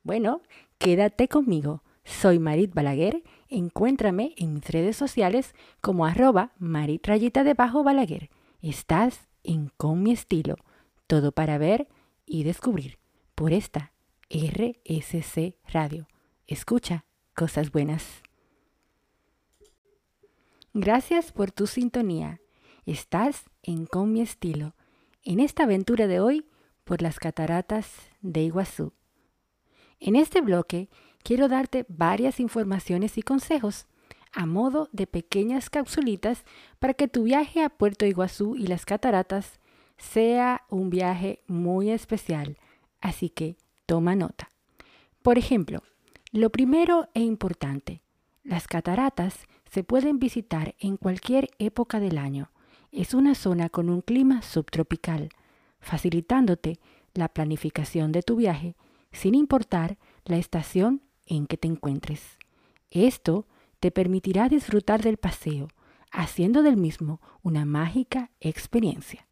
Bueno, 0.04 0.40
quédate 0.78 1.28
conmigo. 1.28 1.82
Soy 2.04 2.38
Marit 2.38 2.72
Balaguer 2.72 3.22
Encuéntrame 3.54 4.32
en 4.38 4.54
mis 4.54 4.66
redes 4.66 4.96
sociales 4.96 5.54
como 5.82 6.06
arroba 6.06 6.52
maritrayita 6.58 7.44
debajo 7.44 7.84
Balaguer. 7.84 8.30
Estás 8.62 9.28
en 9.44 9.70
Con 9.76 10.02
mi 10.02 10.12
estilo. 10.12 10.56
Todo 11.06 11.32
para 11.32 11.58
ver 11.58 11.86
y 12.24 12.44
descubrir 12.44 12.98
por 13.34 13.52
esta 13.52 13.92
RSC 14.30 15.58
Radio. 15.70 16.08
Escucha 16.46 17.04
cosas 17.34 17.70
buenas. 17.70 18.22
Gracias 20.72 21.30
por 21.30 21.52
tu 21.52 21.66
sintonía. 21.66 22.40
Estás 22.86 23.50
en 23.62 23.84
Con 23.84 24.12
mi 24.12 24.22
estilo. 24.22 24.74
En 25.24 25.40
esta 25.40 25.64
aventura 25.64 26.06
de 26.06 26.20
hoy 26.20 26.46
por 26.84 27.02
las 27.02 27.18
cataratas 27.18 27.92
de 28.22 28.44
Iguazú. 28.44 28.94
En 30.00 30.16
este 30.16 30.40
bloque 30.40 30.88
quiero 31.22 31.48
darte 31.48 31.84
varias 31.88 32.40
informaciones 32.40 33.18
y 33.18 33.22
consejos 33.22 33.86
a 34.32 34.46
modo 34.46 34.88
de 34.92 35.06
pequeñas 35.06 35.70
capsulitas 35.70 36.44
para 36.78 36.94
que 36.94 37.08
tu 37.08 37.24
viaje 37.24 37.62
a 37.62 37.68
Puerto 37.68 38.06
Iguazú 38.06 38.56
y 38.56 38.66
las 38.66 38.86
cataratas 38.86 39.60
sea 39.98 40.62
un 40.70 40.90
viaje 40.90 41.40
muy 41.46 41.90
especial. 41.90 42.56
Así 43.00 43.28
que 43.28 43.56
toma 43.86 44.16
nota. 44.16 44.50
Por 45.22 45.38
ejemplo, 45.38 45.82
Lo 46.34 46.48
primero 46.48 47.10
e 47.12 47.20
importante, 47.20 48.00
las 48.42 48.66
cataratas 48.66 49.46
se 49.70 49.84
pueden 49.84 50.18
visitar 50.18 50.74
en 50.78 50.96
cualquier 50.96 51.50
época 51.58 52.00
del 52.00 52.16
año. 52.16 52.50
Es 52.90 53.12
una 53.12 53.34
zona 53.34 53.68
con 53.68 53.90
un 53.90 54.00
clima 54.00 54.40
subtropical, 54.40 55.28
facilitándote 55.78 56.78
la 57.12 57.28
planificación 57.28 58.12
de 58.12 58.22
tu 58.22 58.36
viaje 58.36 58.76
sin 59.12 59.34
importar 59.34 59.98
la 60.24 60.38
estación 60.38 61.02
en 61.26 61.46
que 61.46 61.56
te 61.56 61.68
encuentres. 61.68 62.38
Esto 62.90 63.46
te 63.80 63.90
permitirá 63.90 64.48
disfrutar 64.48 65.02
del 65.02 65.16
paseo, 65.16 65.68
haciendo 66.10 66.62
del 66.62 66.76
mismo 66.76 67.20
una 67.42 67.64
mágica 67.64 68.30
experiencia. 68.40 69.26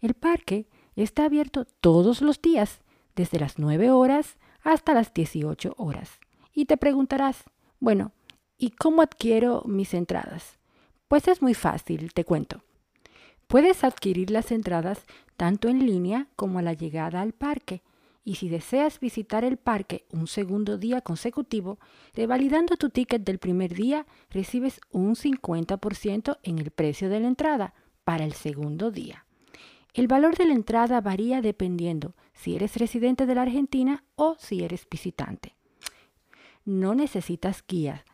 El 0.00 0.14
parque 0.14 0.68
está 0.96 1.24
abierto 1.24 1.64
todos 1.80 2.20
los 2.20 2.42
días, 2.42 2.80
desde 3.14 3.38
las 3.38 3.58
9 3.58 3.90
horas 3.90 4.36
hasta 4.62 4.94
las 4.94 5.14
18 5.14 5.74
horas. 5.78 6.18
Y 6.52 6.66
te 6.66 6.76
preguntarás, 6.76 7.44
bueno, 7.80 8.12
¿y 8.58 8.70
cómo 8.70 9.02
adquiero 9.02 9.62
mis 9.66 9.94
entradas? 9.94 10.58
Pues 11.08 11.28
es 11.28 11.40
muy 11.40 11.54
fácil, 11.54 12.12
te 12.12 12.24
cuento. 12.24 12.62
Puedes 13.46 13.84
adquirir 13.84 14.30
las 14.30 14.50
entradas 14.50 15.04
tanto 15.36 15.68
en 15.68 15.86
línea 15.86 16.26
como 16.34 16.58
a 16.58 16.62
la 16.62 16.72
llegada 16.72 17.20
al 17.20 17.32
parque. 17.32 17.82
Y 18.26 18.34
si 18.34 18.48
deseas 18.48 18.98
visitar 18.98 19.44
el 19.44 19.56
parque 19.56 20.04
un 20.10 20.26
segundo 20.26 20.78
día 20.78 21.00
consecutivo, 21.00 21.78
revalidando 22.12 22.76
tu 22.76 22.90
ticket 22.90 23.22
del 23.22 23.38
primer 23.38 23.72
día, 23.72 24.04
recibes 24.30 24.80
un 24.90 25.14
50% 25.14 26.36
en 26.42 26.58
el 26.58 26.72
precio 26.72 27.08
de 27.08 27.20
la 27.20 27.28
entrada 27.28 27.72
para 28.02 28.24
el 28.24 28.32
segundo 28.32 28.90
día. 28.90 29.26
El 29.94 30.08
valor 30.08 30.36
de 30.36 30.46
la 30.46 30.54
entrada 30.54 31.00
varía 31.00 31.40
dependiendo 31.40 32.16
si 32.32 32.56
eres 32.56 32.76
residente 32.78 33.26
de 33.26 33.36
la 33.36 33.42
Argentina 33.42 34.02
o 34.16 34.34
si 34.40 34.64
eres 34.64 34.88
visitante. 34.90 35.54
No 36.64 36.96
necesitas 36.96 37.64
guía. 37.68 38.04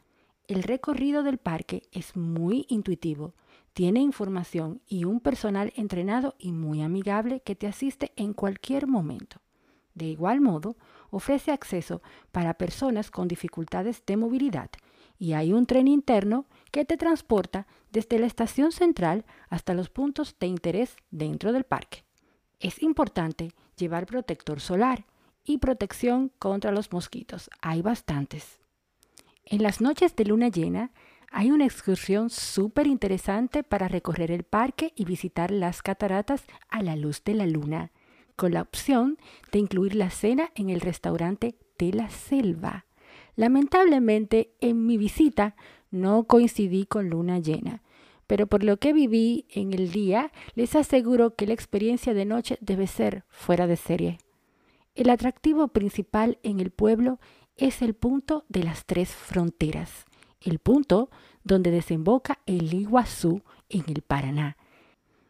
El 0.47 0.62
recorrido 0.62 1.23
del 1.23 1.38
parque 1.38 1.85
es 1.90 2.16
muy 2.16 2.66
intuitivo. 2.69 3.33
Tiene 3.73 4.00
información 4.00 4.83
y 4.87 5.04
un 5.04 5.21
personal 5.21 5.73
entrenado 5.75 6.35
y 6.38 6.52
muy 6.52 6.83
amigable 6.83 7.40
que 7.40 7.54
te 7.54 7.66
asiste 7.66 8.12
en 8.16 8.35
cualquier 8.35 8.87
momento. 8.87 9.40
De 9.94 10.06
igual 10.06 10.40
modo, 10.40 10.76
ofrece 11.11 11.52
acceso 11.52 12.02
para 12.30 12.54
personas 12.54 13.11
con 13.11 13.28
dificultades 13.28 14.02
de 14.06 14.16
movilidad 14.16 14.70
y 15.18 15.34
hay 15.34 15.52
un 15.52 15.66
tren 15.66 15.87
interno 15.87 16.46
que 16.72 16.84
te 16.84 16.96
transporta 16.96 17.66
desde 17.92 18.18
la 18.18 18.26
estación 18.26 18.72
central 18.72 19.25
hasta 19.50 19.72
los 19.72 19.88
puntos 19.88 20.34
de 20.40 20.49
interés 20.49 20.96
dentro 21.11 21.52
del 21.52 21.62
parque. 21.62 22.04
Es 22.58 22.82
importante 22.82 23.52
llevar 23.76 24.06
protector 24.06 24.61
solar 24.61 25.04
y 25.44 25.58
protección 25.58 26.32
contra 26.38 26.72
los 26.72 26.92
mosquitos. 26.92 27.50
Hay 27.61 27.82
bastantes. 27.82 28.58
En 29.44 29.62
las 29.62 29.80
noches 29.80 30.16
de 30.16 30.25
luna 30.25 30.49
llena 30.49 30.90
hay 31.30 31.50
una 31.50 31.66
excursión 31.66 32.28
súper 32.28 32.87
interesante 32.87 33.62
para 33.62 33.88
recorrer 33.88 34.30
el 34.30 34.44
parque 34.44 34.92
y 34.96 35.04
visitar 35.04 35.50
las 35.50 35.82
cataratas 35.82 36.44
a 36.68 36.82
la 36.82 36.96
luz 36.96 37.22
de 37.25 37.34
la 37.34 37.46
luna, 37.46 37.90
con 38.37 38.53
la 38.53 38.62
opción 38.62 39.19
de 39.51 39.59
incluir 39.59 39.95
la 39.95 40.11
cena 40.11 40.51
en 40.55 40.71
el 40.71 40.81
restaurante 40.81 41.57
de 41.79 41.93
la 41.93 42.11
selva. 42.11 42.87
Lamentablemente, 43.37 44.53
en 44.61 44.87
mi 44.87 44.99
visita 44.99 45.55
no 45.91 46.25
coincidí 46.25 46.87
con 46.87 47.09
luna 47.09 47.39
llena, 47.39 47.83
pero 48.27 48.47
por 48.47 48.65
lo 48.65 48.79
que 48.79 48.93
viví 48.93 49.47
en 49.51 49.73
el 49.73 49.93
día, 49.93 50.33
les 50.55 50.75
aseguro 50.75 51.35
que 51.35 51.47
la 51.47 51.55
experiencia 51.55 52.15
de 52.15 52.25
noche 52.25 52.59
debe 52.61 52.87
ser 52.87 53.25
fuera 53.29 53.67
de 53.67 53.77
serie. 53.77 54.19
El 54.95 55.11
atractivo 55.11 55.69
principal 55.69 56.39
en 56.43 56.61
el 56.61 56.71
pueblo 56.71 57.19
es 57.57 57.83
el 57.83 57.95
punto 57.95 58.45
de 58.49 58.62
las 58.62 58.87
tres 58.87 59.11
fronteras, 59.11 60.07
el 60.41 60.59
punto 60.59 61.11
donde 61.45 61.71
desemboca 61.71 62.41
el 62.47 62.73
Iguazú 62.73 63.43
en 63.69 63.85
el 63.89 64.03
Paraná, 64.03 64.57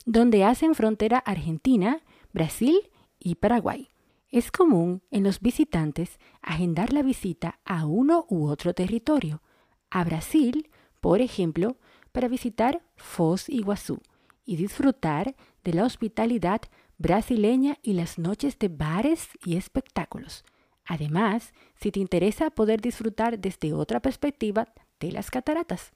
donde 0.04 0.44
hacen 0.44 0.74
frontera 0.74 1.18
Argentina, 1.18 2.02
Brasil 2.32 2.90
y 3.18 3.36
Paraguay. 3.36 3.88
Es 4.28 4.50
común 4.50 5.02
en 5.10 5.24
los 5.24 5.40
visitantes 5.40 6.18
agendar 6.40 6.92
la 6.92 7.02
visita 7.02 7.60
a 7.64 7.86
uno 7.86 8.26
u 8.28 8.46
otro 8.46 8.72
territorio. 8.72 9.42
A 9.90 10.04
Brasil, 10.04 10.70
por 11.00 11.20
ejemplo, 11.20 11.76
para 12.12 12.28
visitar 12.28 12.82
Foz 12.96 13.48
Iguazú 13.48 14.00
y 14.44 14.56
disfrutar 14.56 15.36
de 15.64 15.74
la 15.74 15.84
hospitalidad 15.84 16.62
brasileña 16.98 17.78
y 17.82 17.92
las 17.92 18.18
noches 18.18 18.58
de 18.58 18.68
bares 18.68 19.28
y 19.44 19.56
espectáculos. 19.56 20.44
Además, 20.84 21.52
si 21.80 21.92
te 21.92 22.00
interesa 22.00 22.50
poder 22.50 22.80
disfrutar 22.80 23.38
desde 23.38 23.72
otra 23.72 24.00
perspectiva 24.00 24.72
de 24.98 25.12
las 25.12 25.30
cataratas. 25.30 25.92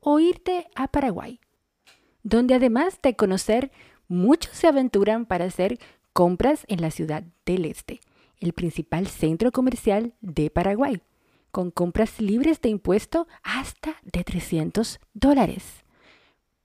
O 0.00 0.20
irte 0.20 0.66
a 0.74 0.88
Paraguay, 0.88 1.40
donde 2.22 2.54
además 2.54 3.00
de 3.02 3.16
conocer, 3.16 3.70
muchos 4.08 4.56
se 4.56 4.66
aventuran 4.66 5.26
para 5.26 5.44
hacer 5.44 5.78
compras 6.12 6.64
en 6.68 6.80
la 6.80 6.90
ciudad 6.90 7.24
del 7.44 7.64
Este, 7.64 8.00
el 8.38 8.52
principal 8.52 9.06
centro 9.06 9.52
comercial 9.52 10.14
de 10.20 10.50
Paraguay, 10.50 11.02
con 11.50 11.70
compras 11.70 12.20
libres 12.20 12.60
de 12.60 12.68
impuesto 12.68 13.26
hasta 13.42 13.96
de 14.02 14.24
300 14.24 15.00
dólares. 15.12 15.84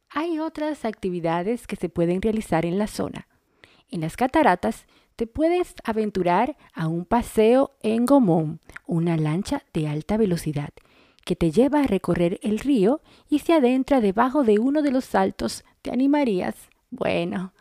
Hay 0.10 0.39
otras 0.39 0.86
actividades 0.86 1.67
que 1.67 1.75
se 1.75 1.89
pueden 1.89 2.21
realizar 2.21 2.65
en 2.65 2.80
la 2.80 2.88
zona. 2.88 3.28
En 3.89 4.02
las 4.02 4.17
cataratas 4.17 4.86
te 5.15 5.28
puedes 5.28 5.73
aventurar 5.84 6.58
a 6.73 6.88
un 6.88 7.06
paseo 7.06 7.71
en 7.82 8.06
Gomón, 8.06 8.60
una 8.88 9.17
lancha 9.17 9.63
de 9.73 9.88
alta 9.88 10.17
velocidad 10.17 10.69
que 11.30 11.36
te 11.36 11.52
lleva 11.52 11.82
a 11.82 11.88
recorrer 11.88 12.39
el 12.41 12.58
río 12.58 13.02
y 13.30 13.38
se 13.39 13.54
adentra 13.54 14.02
debajo 14.02 14.43
de 14.43 14.58
uno 14.58 14.82
de 14.82 14.89
los 14.89 15.06
saltos. 15.06 15.63
¿Te 15.84 15.91
animarías? 15.91 16.68
Bueno, 16.89 17.54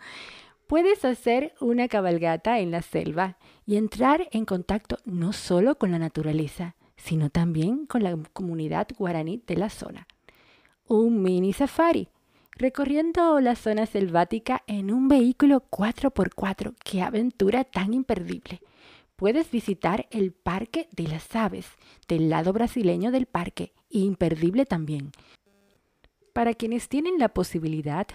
Puedes 0.68 1.06
hacer 1.06 1.54
una 1.62 1.88
cabalgata 1.88 2.58
en 2.58 2.70
la 2.70 2.82
selva 2.82 3.38
y 3.64 3.76
entrar 3.78 4.28
en 4.32 4.44
contacto 4.44 4.98
no 5.06 5.32
solo 5.32 5.78
con 5.78 5.90
la 5.90 5.98
naturaleza, 5.98 6.76
sino 6.98 7.30
también 7.30 7.86
con 7.86 8.02
la 8.02 8.14
comunidad 8.34 8.86
guaraní 8.98 9.42
de 9.46 9.56
la 9.56 9.70
zona. 9.70 10.06
Un 10.86 11.22
mini 11.22 11.54
safari, 11.54 12.10
recorriendo 12.50 13.40
la 13.40 13.56
zona 13.56 13.86
selvática 13.86 14.62
en 14.66 14.92
un 14.92 15.08
vehículo 15.08 15.64
4x4. 15.70 16.74
¡Qué 16.84 17.00
aventura 17.00 17.64
tan 17.64 17.94
imperdible! 17.94 18.60
Puedes 19.16 19.50
visitar 19.50 20.06
el 20.10 20.32
Parque 20.32 20.90
de 20.92 21.08
las 21.08 21.34
Aves, 21.34 21.66
del 22.08 22.28
lado 22.28 22.52
brasileño 22.52 23.10
del 23.10 23.24
parque, 23.24 23.72
imperdible 23.88 24.66
también. 24.66 25.12
Para 26.34 26.52
quienes 26.52 26.90
tienen 26.90 27.18
la 27.18 27.30
posibilidad, 27.30 28.06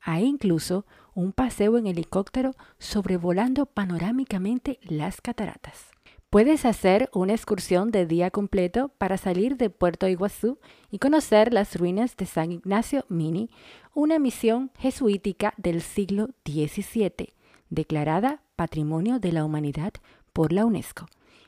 hay 0.00 0.24
incluso 0.24 0.86
un 1.14 1.32
paseo 1.32 1.78
en 1.78 1.86
helicóptero 1.86 2.52
sobrevolando 2.78 3.66
panorámicamente 3.66 4.78
las 4.82 5.20
cataratas. 5.20 5.90
Puedes 6.28 6.64
hacer 6.64 7.08
una 7.14 7.32
excursión 7.32 7.90
de 7.90 8.04
día 8.04 8.30
completo 8.30 8.90
para 8.98 9.16
salir 9.16 9.56
de 9.56 9.70
Puerto 9.70 10.08
Iguazú 10.08 10.58
y 10.90 10.98
conocer 10.98 11.52
las 11.52 11.76
ruinas 11.76 12.16
de 12.16 12.26
San 12.26 12.52
Ignacio 12.52 13.06
Mini, 13.08 13.48
una 13.94 14.18
misión 14.18 14.70
jesuítica 14.78 15.54
del 15.56 15.80
siglo 15.80 16.30
XVII, 16.44 17.32
declarada 17.70 18.42
Patrimonio 18.56 19.18
de 19.18 19.32
la 19.32 19.44
Humanidad 19.44 19.94
por 20.32 20.52
la 20.52 20.66
UNESCO, 20.66 21.06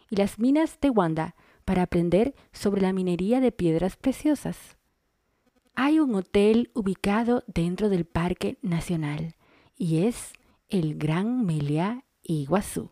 y 0.08 0.16
las 0.16 0.38
minas 0.38 0.78
de 0.80 0.90
Wanda 0.90 1.34
para 1.66 1.82
aprender 1.82 2.34
sobre 2.52 2.80
la 2.80 2.94
minería 2.94 3.40
de 3.40 3.52
piedras 3.52 3.96
preciosas. 3.96 4.77
Hay 5.80 6.00
un 6.00 6.12
hotel 6.16 6.72
ubicado 6.74 7.44
dentro 7.46 7.88
del 7.88 8.04
Parque 8.04 8.58
Nacional 8.62 9.36
y 9.76 10.02
es 10.06 10.32
el 10.68 10.98
Gran 10.98 11.46
Meliá 11.46 12.04
Iguazú. 12.24 12.90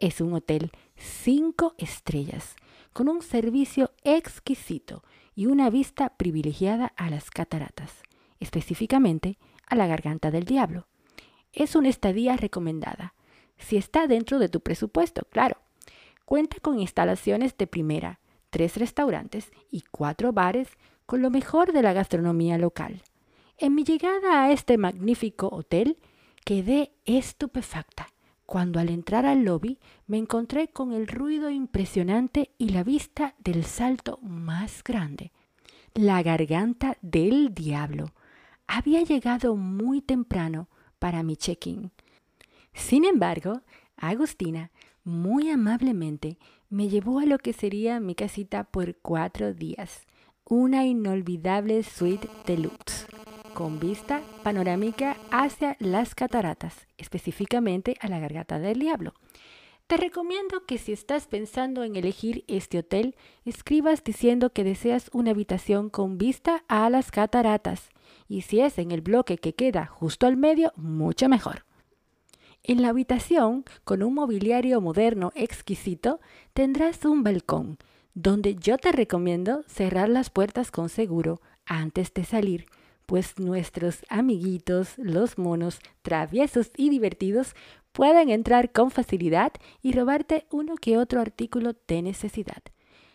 Es 0.00 0.20
un 0.20 0.34
hotel 0.34 0.72
cinco 0.96 1.76
estrellas 1.78 2.56
con 2.92 3.08
un 3.08 3.22
servicio 3.22 3.92
exquisito 4.02 5.04
y 5.36 5.46
una 5.46 5.70
vista 5.70 6.16
privilegiada 6.16 6.92
a 6.96 7.08
las 7.08 7.30
cataratas, 7.30 8.02
específicamente 8.40 9.38
a 9.68 9.76
la 9.76 9.86
Garganta 9.86 10.32
del 10.32 10.42
Diablo. 10.42 10.88
Es 11.52 11.76
una 11.76 11.88
estadía 11.88 12.36
recomendada, 12.36 13.14
si 13.58 13.76
está 13.76 14.08
dentro 14.08 14.40
de 14.40 14.48
tu 14.48 14.60
presupuesto, 14.60 15.22
claro. 15.30 15.58
Cuenta 16.24 16.56
con 16.60 16.80
instalaciones 16.80 17.56
de 17.56 17.68
primera, 17.68 18.18
tres 18.50 18.76
restaurantes 18.76 19.52
y 19.70 19.84
cuatro 19.92 20.32
bares 20.32 20.68
con 21.08 21.22
lo 21.22 21.30
mejor 21.30 21.72
de 21.72 21.80
la 21.80 21.94
gastronomía 21.94 22.58
local. 22.58 23.02
En 23.56 23.74
mi 23.74 23.82
llegada 23.82 24.42
a 24.42 24.52
este 24.52 24.76
magnífico 24.76 25.48
hotel 25.48 25.96
quedé 26.44 26.92
estupefacta 27.06 28.08
cuando 28.44 28.78
al 28.78 28.90
entrar 28.90 29.24
al 29.24 29.42
lobby 29.42 29.78
me 30.06 30.18
encontré 30.18 30.68
con 30.68 30.92
el 30.92 31.06
ruido 31.06 31.48
impresionante 31.48 32.50
y 32.58 32.68
la 32.68 32.84
vista 32.84 33.34
del 33.38 33.64
salto 33.64 34.18
más 34.20 34.84
grande, 34.84 35.32
la 35.94 36.22
garganta 36.22 36.98
del 37.00 37.54
diablo. 37.54 38.12
Había 38.66 39.02
llegado 39.02 39.56
muy 39.56 40.02
temprano 40.02 40.68
para 40.98 41.22
mi 41.22 41.36
check-in. 41.36 41.90
Sin 42.74 43.06
embargo, 43.06 43.62
Agustina, 43.96 44.72
muy 45.04 45.48
amablemente 45.48 46.36
me 46.68 46.90
llevó 46.90 47.20
a 47.20 47.24
lo 47.24 47.38
que 47.38 47.54
sería 47.54 47.98
mi 47.98 48.14
casita 48.14 48.64
por 48.64 48.94
cuatro 48.98 49.54
días, 49.54 50.06
una 50.50 50.86
inolvidable 50.86 51.82
suite 51.82 52.26
deluxe, 52.46 53.06
con 53.52 53.78
vista 53.78 54.22
panorámica 54.42 55.18
hacia 55.30 55.76
las 55.78 56.14
cataratas, 56.14 56.86
específicamente 56.96 57.96
a 58.00 58.08
la 58.08 58.18
Garganta 58.18 58.58
del 58.58 58.78
Diablo. 58.78 59.12
Te 59.88 59.98
recomiendo 59.98 60.64
que 60.64 60.78
si 60.78 60.92
estás 60.92 61.26
pensando 61.26 61.84
en 61.84 61.96
elegir 61.96 62.44
este 62.48 62.78
hotel, 62.78 63.14
escribas 63.44 64.02
diciendo 64.02 64.50
que 64.50 64.64
deseas 64.64 65.10
una 65.12 65.32
habitación 65.32 65.90
con 65.90 66.16
vista 66.16 66.64
a 66.66 66.88
las 66.88 67.10
cataratas, 67.10 67.90
y 68.26 68.40
si 68.40 68.60
es 68.60 68.78
en 68.78 68.90
el 68.90 69.02
bloque 69.02 69.36
que 69.36 69.54
queda 69.54 69.84
justo 69.84 70.26
al 70.26 70.38
medio, 70.38 70.72
mucho 70.76 71.28
mejor. 71.28 71.66
En 72.62 72.80
la 72.80 72.88
habitación, 72.88 73.64
con 73.84 74.02
un 74.02 74.14
mobiliario 74.14 74.80
moderno 74.80 75.30
exquisito, 75.34 76.20
tendrás 76.54 77.04
un 77.04 77.22
balcón, 77.22 77.78
donde 78.20 78.56
yo 78.56 78.78
te 78.78 78.90
recomiendo 78.90 79.62
cerrar 79.68 80.08
las 80.08 80.28
puertas 80.28 80.72
con 80.72 80.88
seguro 80.88 81.40
antes 81.66 82.12
de 82.12 82.24
salir, 82.24 82.66
pues 83.06 83.38
nuestros 83.38 84.04
amiguitos, 84.08 84.94
los 84.98 85.38
monos, 85.38 85.78
traviesos 86.02 86.72
y 86.76 86.90
divertidos, 86.90 87.54
pueden 87.92 88.28
entrar 88.28 88.72
con 88.72 88.90
facilidad 88.90 89.52
y 89.82 89.92
robarte 89.92 90.46
uno 90.50 90.74
que 90.74 90.98
otro 90.98 91.20
artículo 91.20 91.76
de 91.86 92.02
necesidad. 92.02 92.60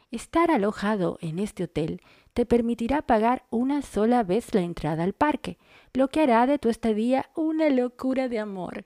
Estar 0.10 0.50
alojado 0.50 1.18
en 1.20 1.38
este 1.38 1.66
hotel 1.66 2.00
te 2.34 2.46
permitirá 2.46 3.02
pagar 3.02 3.44
una 3.50 3.82
sola 3.82 4.24
vez 4.24 4.56
la 4.56 4.62
entrada 4.62 5.04
al 5.04 5.12
parque, 5.12 5.58
lo 5.94 6.08
que 6.08 6.22
hará 6.22 6.48
de 6.48 6.60
tu 6.60 6.70
estadía 6.70 7.30
una 7.36 7.70
locura 7.70 8.30
de 8.30 8.40
amor 8.40 8.86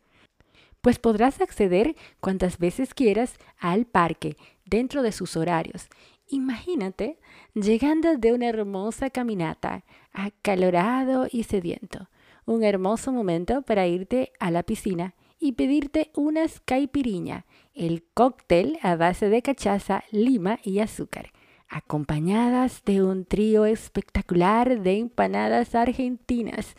pues 0.87 0.99
podrás 0.99 1.41
acceder 1.41 1.97
cuantas 2.21 2.59
veces 2.59 2.93
quieras 2.93 3.35
al 3.59 3.85
parque 3.85 4.37
dentro 4.63 5.01
de 5.01 5.11
sus 5.11 5.35
horarios. 5.35 5.89
Imagínate 6.29 7.19
llegando 7.55 8.15
de 8.15 8.31
una 8.31 8.47
hermosa 8.47 9.09
caminata, 9.09 9.83
acalorado 10.13 11.27
y 11.29 11.43
sediento. 11.43 12.07
Un 12.45 12.63
hermoso 12.63 13.11
momento 13.11 13.63
para 13.63 13.85
irte 13.85 14.31
a 14.39 14.49
la 14.49 14.63
piscina 14.63 15.13
y 15.37 15.51
pedirte 15.51 16.09
unas 16.15 16.61
caipiriña, 16.61 17.45
el 17.73 18.05
cóctel 18.13 18.79
a 18.81 18.95
base 18.95 19.27
de 19.27 19.41
cachaza, 19.41 20.05
lima 20.11 20.57
y 20.63 20.79
azúcar, 20.79 21.33
acompañadas 21.67 22.85
de 22.85 23.03
un 23.03 23.25
trío 23.25 23.65
espectacular 23.65 24.79
de 24.79 24.99
empanadas 24.99 25.75
argentinas, 25.75 26.77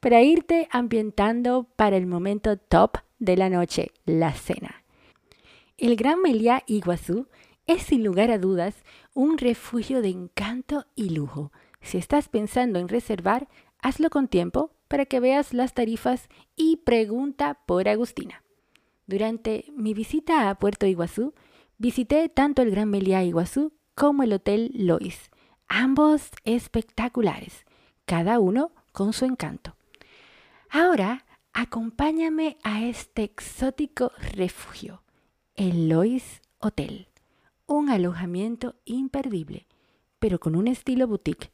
para 0.00 0.22
irte 0.22 0.66
ambientando 0.72 1.68
para 1.76 1.98
el 1.98 2.06
momento 2.06 2.56
top 2.56 2.96
de 3.20 3.36
la 3.36 3.48
noche, 3.48 3.92
la 4.04 4.32
cena. 4.32 4.82
El 5.78 5.94
Gran 5.94 6.20
Meliá 6.20 6.64
Iguazú 6.66 7.28
es 7.66 7.84
sin 7.84 8.02
lugar 8.02 8.30
a 8.30 8.38
dudas 8.38 8.74
un 9.14 9.38
refugio 9.38 10.02
de 10.02 10.08
encanto 10.08 10.86
y 10.96 11.10
lujo. 11.10 11.52
Si 11.80 11.98
estás 11.98 12.28
pensando 12.28 12.80
en 12.80 12.88
reservar, 12.88 13.48
hazlo 13.80 14.10
con 14.10 14.26
tiempo 14.26 14.72
para 14.88 15.06
que 15.06 15.20
veas 15.20 15.54
las 15.54 15.72
tarifas 15.72 16.28
y 16.56 16.78
pregunta 16.78 17.60
por 17.66 17.88
Agustina. 17.88 18.42
Durante 19.06 19.66
mi 19.76 19.94
visita 19.94 20.50
a 20.50 20.58
Puerto 20.58 20.86
Iguazú, 20.86 21.34
visité 21.78 22.28
tanto 22.28 22.62
el 22.62 22.70
Gran 22.70 22.90
Meliá 22.90 23.22
Iguazú 23.22 23.72
como 23.94 24.22
el 24.22 24.32
Hotel 24.32 24.70
Lois, 24.74 25.30
ambos 25.68 26.30
espectaculares, 26.44 27.64
cada 28.04 28.38
uno 28.38 28.72
con 28.92 29.12
su 29.12 29.24
encanto. 29.24 29.76
Ahora 30.68 31.24
Acompáñame 31.62 32.56
a 32.62 32.84
este 32.84 33.22
exótico 33.22 34.12
refugio, 34.32 35.02
el 35.56 35.90
Lois 35.90 36.40
Hotel, 36.58 37.08
un 37.66 37.90
alojamiento 37.90 38.76
imperdible, 38.86 39.66
pero 40.18 40.40
con 40.40 40.56
un 40.56 40.68
estilo 40.68 41.06
boutique, 41.06 41.50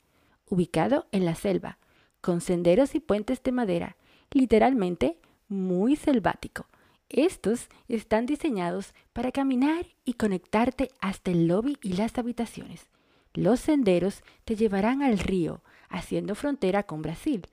ubicado 0.49 1.09
en 1.11 1.25
la 1.25 1.35
selva, 1.35 1.79
con 2.21 2.41
senderos 2.41 2.95
y 2.95 3.01
puentes 3.01 3.43
de 3.43 3.51
madera, 3.51 3.97
literalmente 4.31 5.19
muy 5.49 5.97
selvático. 5.97 6.69
Estos 7.09 7.69
están 7.89 8.27
diseñados 8.27 8.95
para 9.13 9.33
caminar 9.33 9.89
y 10.05 10.13
conectarte 10.13 10.93
hasta 11.01 11.33
el 11.33 11.49
lobby 11.49 11.79
y 11.83 11.95
las 11.95 12.17
habitaciones. 12.17 12.87
Los 13.35 13.59
senderos 13.59 14.23
te 14.45 14.55
llevarán 14.55 15.03
al 15.03 15.19
río, 15.19 15.65
haciendo 15.89 16.37
frontera 16.37 16.85
con 16.85 17.03
Brasil, 17.03 17.45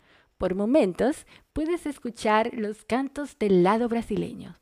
por 0.43 0.55
momentos 0.55 1.25
puedes 1.53 1.85
escuchar 1.85 2.53
los 2.53 2.83
cantos 2.83 3.39
del 3.39 3.63
lado 3.63 3.87
brasileño. 3.87 4.57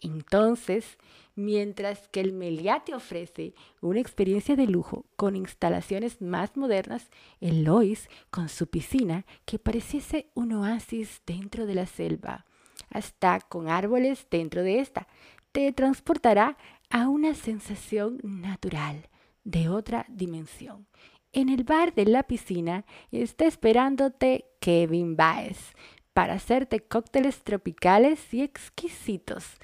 Entonces, 0.00 0.98
mientras 1.36 2.08
que 2.08 2.18
el 2.18 2.32
Meliá 2.32 2.82
te 2.84 2.92
ofrece 2.92 3.54
una 3.80 4.00
experiencia 4.00 4.56
de 4.56 4.66
lujo 4.66 5.06
con 5.14 5.36
instalaciones 5.36 6.20
más 6.20 6.56
modernas, 6.56 7.08
el 7.40 7.62
Lois, 7.62 8.10
con 8.32 8.48
su 8.48 8.66
piscina, 8.66 9.24
que 9.44 9.60
pareciese 9.60 10.26
un 10.34 10.54
oasis 10.54 11.22
dentro 11.24 11.66
de 11.66 11.76
la 11.76 11.86
selva, 11.86 12.44
hasta 12.90 13.38
con 13.42 13.68
árboles 13.68 14.26
dentro 14.28 14.64
de 14.64 14.80
esta, 14.80 15.06
te 15.52 15.70
transportará 15.70 16.56
a 16.90 17.08
una 17.08 17.34
sensación 17.34 18.18
natural 18.24 19.08
de 19.44 19.68
otra 19.68 20.04
dimensión 20.08 20.88
en 21.32 21.48
el 21.48 21.64
bar 21.64 21.94
de 21.94 22.04
la 22.04 22.22
piscina 22.24 22.84
está 23.10 23.46
esperándote 23.46 24.46
Kevin 24.60 25.16
Baez 25.16 25.72
para 26.12 26.34
hacerte 26.34 26.80
cócteles 26.80 27.42
tropicales 27.42 28.32
y 28.34 28.42
exquisitos. 28.42 29.56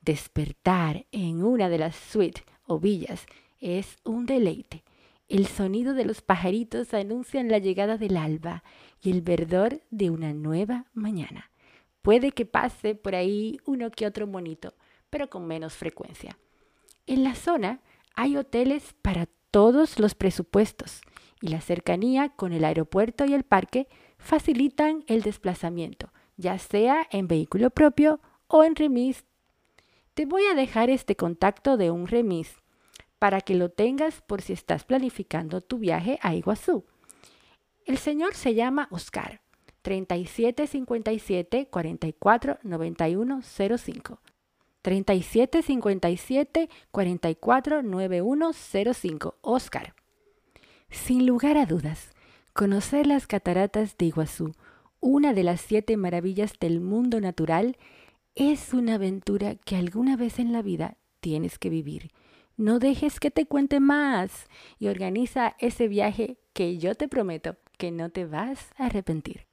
Despertar 0.00 1.06
en 1.10 1.42
una 1.42 1.68
de 1.68 1.78
las 1.78 1.96
suites 1.96 2.44
o 2.64 2.78
villas 2.78 3.26
es 3.60 3.96
un 4.04 4.26
deleite. 4.26 4.84
El 5.28 5.48
sonido 5.48 5.94
de 5.94 6.04
los 6.04 6.22
pajaritos 6.22 6.94
anuncian 6.94 7.48
la 7.48 7.58
llegada 7.58 7.98
del 7.98 8.16
alba 8.16 8.62
y 9.02 9.10
el 9.10 9.22
verdor 9.22 9.82
de 9.90 10.10
una 10.10 10.32
nueva 10.32 10.86
mañana. 10.94 11.50
Puede 12.02 12.30
que 12.30 12.46
pase 12.46 12.94
por 12.94 13.16
ahí 13.16 13.58
uno 13.64 13.90
que 13.90 14.06
otro 14.06 14.28
monito, 14.28 14.74
pero 15.10 15.28
con 15.28 15.48
menos 15.48 15.74
frecuencia. 15.74 16.38
En 17.08 17.24
la 17.24 17.34
zona 17.34 17.80
hay 18.14 18.36
hoteles 18.36 18.94
para 19.02 19.26
todos 19.50 19.98
los 19.98 20.14
presupuestos 20.14 21.00
y 21.40 21.48
la 21.48 21.60
cercanía 21.60 22.30
con 22.30 22.52
el 22.52 22.64
aeropuerto 22.64 23.24
y 23.24 23.34
el 23.34 23.44
parque 23.44 23.88
facilitan 24.18 25.04
el 25.06 25.22
desplazamiento, 25.22 26.12
ya 26.36 26.58
sea 26.58 27.06
en 27.10 27.28
vehículo 27.28 27.70
propio 27.70 28.20
o 28.48 28.64
en 28.64 28.74
remis. 28.76 29.24
Te 30.14 30.26
voy 30.26 30.44
a 30.46 30.54
dejar 30.54 30.90
este 30.90 31.16
contacto 31.16 31.76
de 31.76 31.90
un 31.90 32.06
remis 32.06 32.56
para 33.18 33.40
que 33.40 33.54
lo 33.54 33.70
tengas 33.70 34.22
por 34.22 34.42
si 34.42 34.52
estás 34.52 34.84
planificando 34.84 35.60
tu 35.60 35.78
viaje 35.78 36.18
a 36.22 36.34
Iguazú. 36.34 36.84
El 37.84 37.98
señor 37.98 38.34
se 38.34 38.54
llama 38.54 38.88
Oscar, 38.90 39.40
3757 39.82 41.68
44 41.68 42.58
91 42.62 43.42
05. 43.42 44.20
3757 44.82 46.68
44 46.90 47.82
91 47.82 48.52
05. 48.52 49.34
Oscar. 49.40 49.94
Sin 50.90 51.26
lugar 51.26 51.56
a 51.56 51.66
dudas, 51.66 52.10
conocer 52.52 53.06
las 53.06 53.26
cataratas 53.26 53.96
de 53.98 54.06
Iguazú, 54.06 54.52
una 55.00 55.32
de 55.32 55.42
las 55.42 55.60
siete 55.60 55.96
maravillas 55.96 56.54
del 56.58 56.80
mundo 56.80 57.20
natural, 57.20 57.76
es 58.34 58.72
una 58.74 58.94
aventura 58.94 59.56
que 59.56 59.76
alguna 59.76 60.16
vez 60.16 60.38
en 60.38 60.52
la 60.52 60.62
vida 60.62 60.96
tienes 61.20 61.58
que 61.58 61.70
vivir. 61.70 62.10
No 62.56 62.78
dejes 62.78 63.20
que 63.20 63.30
te 63.30 63.46
cuente 63.46 63.80
más 63.80 64.46
y 64.78 64.88
organiza 64.88 65.56
ese 65.58 65.88
viaje 65.88 66.38
que 66.52 66.78
yo 66.78 66.94
te 66.94 67.08
prometo 67.08 67.56
que 67.76 67.90
no 67.90 68.10
te 68.10 68.24
vas 68.24 68.70
a 68.76 68.86
arrepentir. 68.86 69.45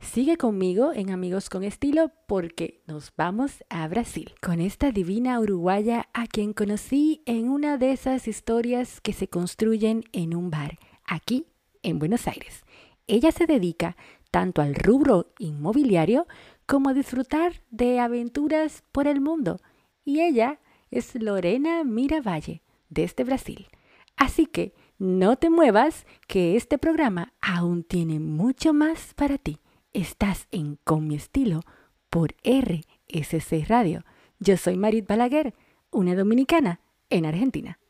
Sigue 0.00 0.38
conmigo 0.38 0.92
en 0.94 1.10
Amigos 1.10 1.50
con 1.50 1.62
Estilo 1.62 2.10
porque 2.26 2.82
nos 2.86 3.12
vamos 3.16 3.62
a 3.68 3.86
Brasil 3.86 4.34
con 4.42 4.58
esta 4.60 4.90
divina 4.90 5.38
uruguaya 5.38 6.08
a 6.14 6.26
quien 6.26 6.52
conocí 6.52 7.22
en 7.26 7.48
una 7.48 7.76
de 7.76 7.92
esas 7.92 8.26
historias 8.26 9.00
que 9.02 9.12
se 9.12 9.28
construyen 9.28 10.02
en 10.12 10.34
un 10.34 10.50
bar, 10.50 10.78
aquí 11.04 11.46
en 11.82 11.98
Buenos 11.98 12.26
Aires. 12.26 12.64
Ella 13.06 13.30
se 13.30 13.46
dedica 13.46 13.96
tanto 14.32 14.62
al 14.62 14.74
rubro 14.74 15.32
inmobiliario 15.38 16.26
como 16.66 16.88
a 16.88 16.94
disfrutar 16.94 17.62
de 17.70 18.00
aventuras 18.00 18.82
por 18.90 19.06
el 19.06 19.20
mundo. 19.20 19.60
Y 20.04 20.22
ella 20.22 20.60
es 20.90 21.14
Lorena 21.14 21.84
Miravalle, 21.84 22.62
desde 22.88 23.22
Brasil. 23.22 23.68
Así 24.16 24.46
que 24.46 24.74
no 24.98 25.36
te 25.36 25.50
muevas, 25.50 26.06
que 26.26 26.56
este 26.56 26.78
programa 26.78 27.32
aún 27.40 27.84
tiene 27.84 28.18
mucho 28.18 28.72
más 28.72 29.14
para 29.14 29.38
ti. 29.38 29.60
Estás 29.92 30.46
en 30.52 30.78
Con 30.84 31.08
mi 31.08 31.16
estilo 31.16 31.62
por 32.10 32.36
RSC 32.44 33.66
Radio. 33.66 34.04
Yo 34.38 34.56
soy 34.56 34.76
Marit 34.76 35.08
Balaguer, 35.08 35.52
una 35.90 36.14
dominicana 36.14 36.80
en 37.08 37.26
Argentina. 37.26 37.80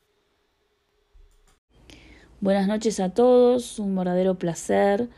Buenas 2.40 2.68
noches 2.68 3.00
a 3.00 3.10
todos, 3.10 3.78
un 3.78 3.94
verdadero 3.94 4.36
placer 4.36 5.10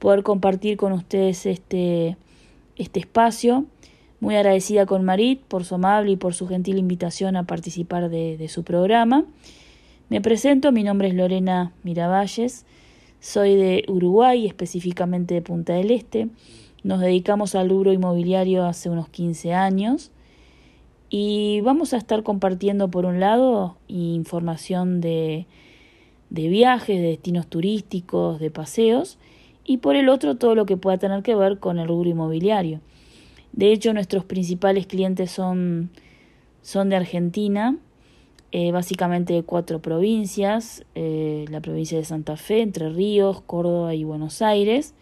poder 0.00 0.24
compartir 0.24 0.76
con 0.76 0.92
ustedes 0.92 1.46
este, 1.46 2.16
este 2.74 2.98
espacio. 2.98 3.66
Muy 4.18 4.34
agradecida 4.34 4.84
con 4.84 5.04
Marit 5.04 5.42
por 5.42 5.64
su 5.64 5.76
amable 5.76 6.10
y 6.10 6.16
por 6.16 6.34
su 6.34 6.48
gentil 6.48 6.78
invitación 6.78 7.36
a 7.36 7.44
participar 7.44 8.08
de, 8.08 8.36
de 8.36 8.48
su 8.48 8.64
programa. 8.64 9.24
Me 10.08 10.20
presento, 10.20 10.72
mi 10.72 10.82
nombre 10.82 11.06
es 11.06 11.14
Lorena 11.14 11.72
Miravalles, 11.84 12.66
soy 13.20 13.56
de 13.56 13.84
Uruguay, 13.88 14.46
específicamente 14.46 15.34
de 15.34 15.42
Punta 15.42 15.74
del 15.74 15.90
Este. 15.90 16.28
Nos 16.82 17.00
dedicamos 17.00 17.54
al 17.54 17.70
rubro 17.70 17.92
inmobiliario 17.92 18.64
hace 18.64 18.90
unos 18.90 19.08
15 19.08 19.52
años 19.54 20.10
y 21.08 21.60
vamos 21.62 21.92
a 21.92 21.96
estar 21.96 22.22
compartiendo 22.22 22.90
por 22.90 23.06
un 23.06 23.20
lado 23.20 23.76
información 23.88 25.00
de, 25.00 25.46
de 26.30 26.48
viajes, 26.48 27.00
de 27.00 27.08
destinos 27.08 27.46
turísticos, 27.46 28.38
de 28.38 28.50
paseos 28.50 29.18
y 29.64 29.78
por 29.78 29.96
el 29.96 30.08
otro 30.08 30.36
todo 30.36 30.54
lo 30.54 30.66
que 30.66 30.76
pueda 30.76 30.98
tener 30.98 31.22
que 31.22 31.34
ver 31.34 31.58
con 31.58 31.78
el 31.78 31.88
rubro 31.88 32.08
inmobiliario. 32.08 32.80
De 33.52 33.72
hecho, 33.72 33.92
nuestros 33.92 34.24
principales 34.24 34.86
clientes 34.86 35.30
son, 35.30 35.90
son 36.62 36.90
de 36.90 36.96
Argentina, 36.96 37.76
eh, 38.58 38.72
básicamente 38.72 39.34
de 39.34 39.42
cuatro 39.42 39.82
provincias, 39.82 40.82
eh, 40.94 41.44
la 41.50 41.60
provincia 41.60 41.98
de 41.98 42.06
Santa 42.06 42.38
Fe, 42.38 42.62
Entre 42.62 42.88
Ríos, 42.88 43.42
Córdoba 43.42 43.94
y 43.94 44.02
Buenos 44.02 44.40
Aires, 44.40 44.94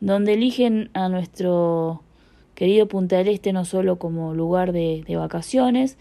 donde 0.00 0.34
eligen 0.34 0.90
a 0.92 1.08
nuestro 1.08 2.02
querido 2.54 2.86
Punta 2.86 3.16
del 3.16 3.28
Este 3.28 3.54
no 3.54 3.64
solo 3.64 3.98
como 3.98 4.34
lugar 4.34 4.72
de, 4.72 5.02
vacaciones, 5.16 5.96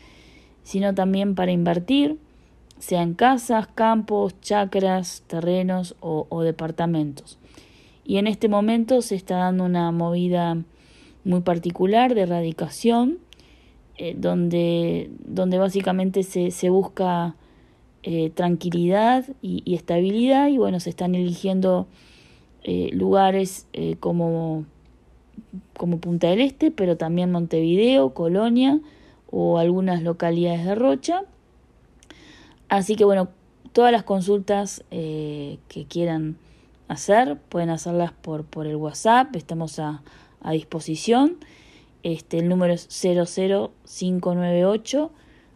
sino 0.63 0.93
también 0.93 1.35
para 1.35 1.53
invertir, 1.53 2.17
sea 2.79 3.01
en 3.01 3.13
casas, 3.13 3.67
campos, 3.67 4.35
chacras, 4.41 5.23
terrenos 5.27 5.95
o, 6.01 6.27
o 6.27 6.41
departamentos. 6.41 7.39
Y 8.03 8.17
en 8.17 8.27
este 8.27 8.49
momento 8.49 9.01
se 9.01 9.15
está 9.15 9.37
dando 9.37 9.63
una 9.63 9.89
movida 9.93 10.57
muy 11.23 11.39
particular 11.39 12.13
de 12.13 12.23
erradicación, 12.23 13.19
eh, 13.97 14.15
donde, 14.17 15.09
donde 15.19 15.57
básicamente 15.57 16.23
se, 16.23 16.51
se 16.51 16.69
busca 16.69 17.35
eh, 18.03 18.31
tranquilidad 18.31 19.25
y, 19.41 19.73
estabilidad 19.73 20.47
y 20.47 20.57
bueno, 20.57 20.79
se 20.79 20.89
están 20.89 21.15
eligiendo 21.15 21.87
eh, 22.63 22.89
lugares 22.93 23.67
como, 23.99 24.65
como 25.77 25.99
Punta 25.99 26.27
del 26.27 26.41
Este, 26.41 26.71
pero 26.71 26.97
también 26.97 27.31
Montevideo, 27.31 28.13
Colonia 28.13 28.79
o 29.29 29.57
algunas 29.57 30.03
localidades 30.03 30.65
de 30.65 30.75
Rocha. 30.75 31.23
Así 32.69 32.95
que 32.95 33.05
bueno, 33.05 33.29
todas 33.71 33.91
las 33.91 34.03
consultas 34.03 34.83
que 34.89 35.85
quieran 35.87 36.37
hacer 36.87 37.37
pueden 37.49 37.69
hacerlas 37.69 38.11
por, 38.11 38.45
por 38.45 38.67
el 38.67 38.75
WhatsApp, 38.75 39.35
estamos 39.35 39.79
a 39.79 40.01
a 40.43 40.51
disposición. 40.51 41.37
Este, 42.03 42.37
el 42.39 42.49
número 42.49 42.73
es 42.73 42.89
00598 42.89 45.11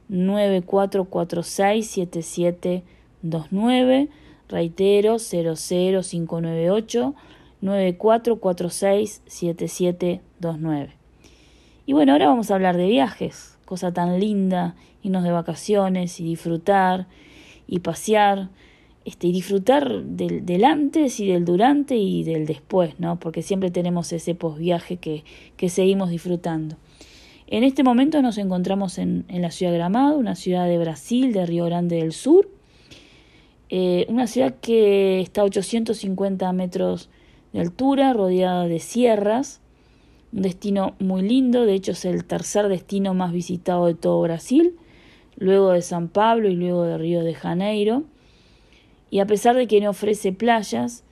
9446 0.10 1.88
7729. 1.88 4.10
Reitero, 4.50 5.18
00598 5.20 7.16
9446 7.62 9.22
7729. 9.26 10.94
Y 11.86 11.94
bueno, 11.94 12.14
ahora 12.14 12.28
vamos 12.28 12.50
a 12.52 12.56
hablar 12.56 12.76
de 12.78 12.88
viajes, 12.88 13.58
cosa 13.66 13.94
tan 13.94 14.20
linda, 14.20 14.76
irnos 15.04 15.24
de 15.24 15.32
vacaciones 15.32 16.20
y 16.20 16.24
disfrutar 16.24 17.08
y 17.66 17.80
pasear 17.80 18.50
este, 19.08 19.28
y 19.28 19.32
disfrutar 19.32 20.04
del, 20.04 20.66
antes 20.66 21.22
y 21.22 21.28
del 21.30 21.46
durante 21.46 21.96
y 21.96 22.26
del 22.26 22.46
después, 22.46 23.00
¿no? 23.00 23.18
Porque 23.18 23.42
siempre 23.42 23.72
tenemos 23.72 24.12
ese 24.12 24.36
posviaje 24.36 24.98
que, 24.98 25.24
que 25.56 25.70
seguimos 25.70 26.10
disfrutando. 26.10 26.76
En 27.48 27.64
este 27.64 27.86
momento 27.86 28.22
nos 28.22 28.38
encontramos 28.38 28.98
en, 28.98 29.24
en, 29.30 29.42
la 29.42 29.50
ciudad 29.50 29.72
de 29.72 29.78
Gramado, 29.78 30.18
una 30.18 30.36
ciudad 30.36 30.68
de 30.68 30.78
Brasil, 30.78 31.32
de 31.32 31.46
Río 31.46 31.64
Grande 31.64 31.96
del 31.96 32.12
Sur, 32.12 32.50
eh, 33.70 34.06
una 34.10 34.28
ciudad 34.28 34.56
que 34.60 35.22
está 35.22 35.40
a 35.40 35.46
850 35.46 36.52
metros 36.52 37.10
de 37.54 37.62
altura, 37.62 38.12
rodeada 38.12 38.68
de 38.68 38.80
sierras, 38.80 39.62
un 40.34 40.42
destino 40.42 40.96
muy 41.00 41.22
lindo, 41.22 41.66
de 41.66 41.76
hecho 41.76 41.94
es 41.94 42.04
el 42.04 42.26
tercer 42.26 42.68
destino 42.68 43.14
más 43.14 43.32
visitado 43.32 43.86
de 43.86 43.96
todo 43.96 44.22
Brasil, 44.22 44.76
luego 45.38 45.72
de 45.72 45.82
San 45.82 46.10
Pablo 46.10 46.50
y 46.50 46.58
luego 46.58 46.84
de 46.84 46.98
Río 46.98 47.24
de 47.24 47.36
Janeiro. 47.36 48.04
Y 49.10 49.20
a 49.20 49.28
pesar 49.28 49.56
de 49.56 49.68
que 49.68 49.80
no 49.82 49.90
ofrece 49.92 50.34
playas, 50.34 51.04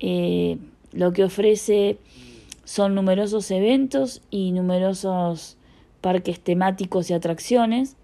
eh, 0.00 0.58
lo 0.92 1.12
que 1.12 1.24
ofrece 1.24 1.98
son 2.64 2.94
numerosos 2.94 3.50
eventos 3.50 4.22
y 4.30 4.52
numerosos 4.52 5.56
parques 6.00 6.40
temáticos 6.40 7.10
y 7.10 7.14
atracciones. 7.14 7.96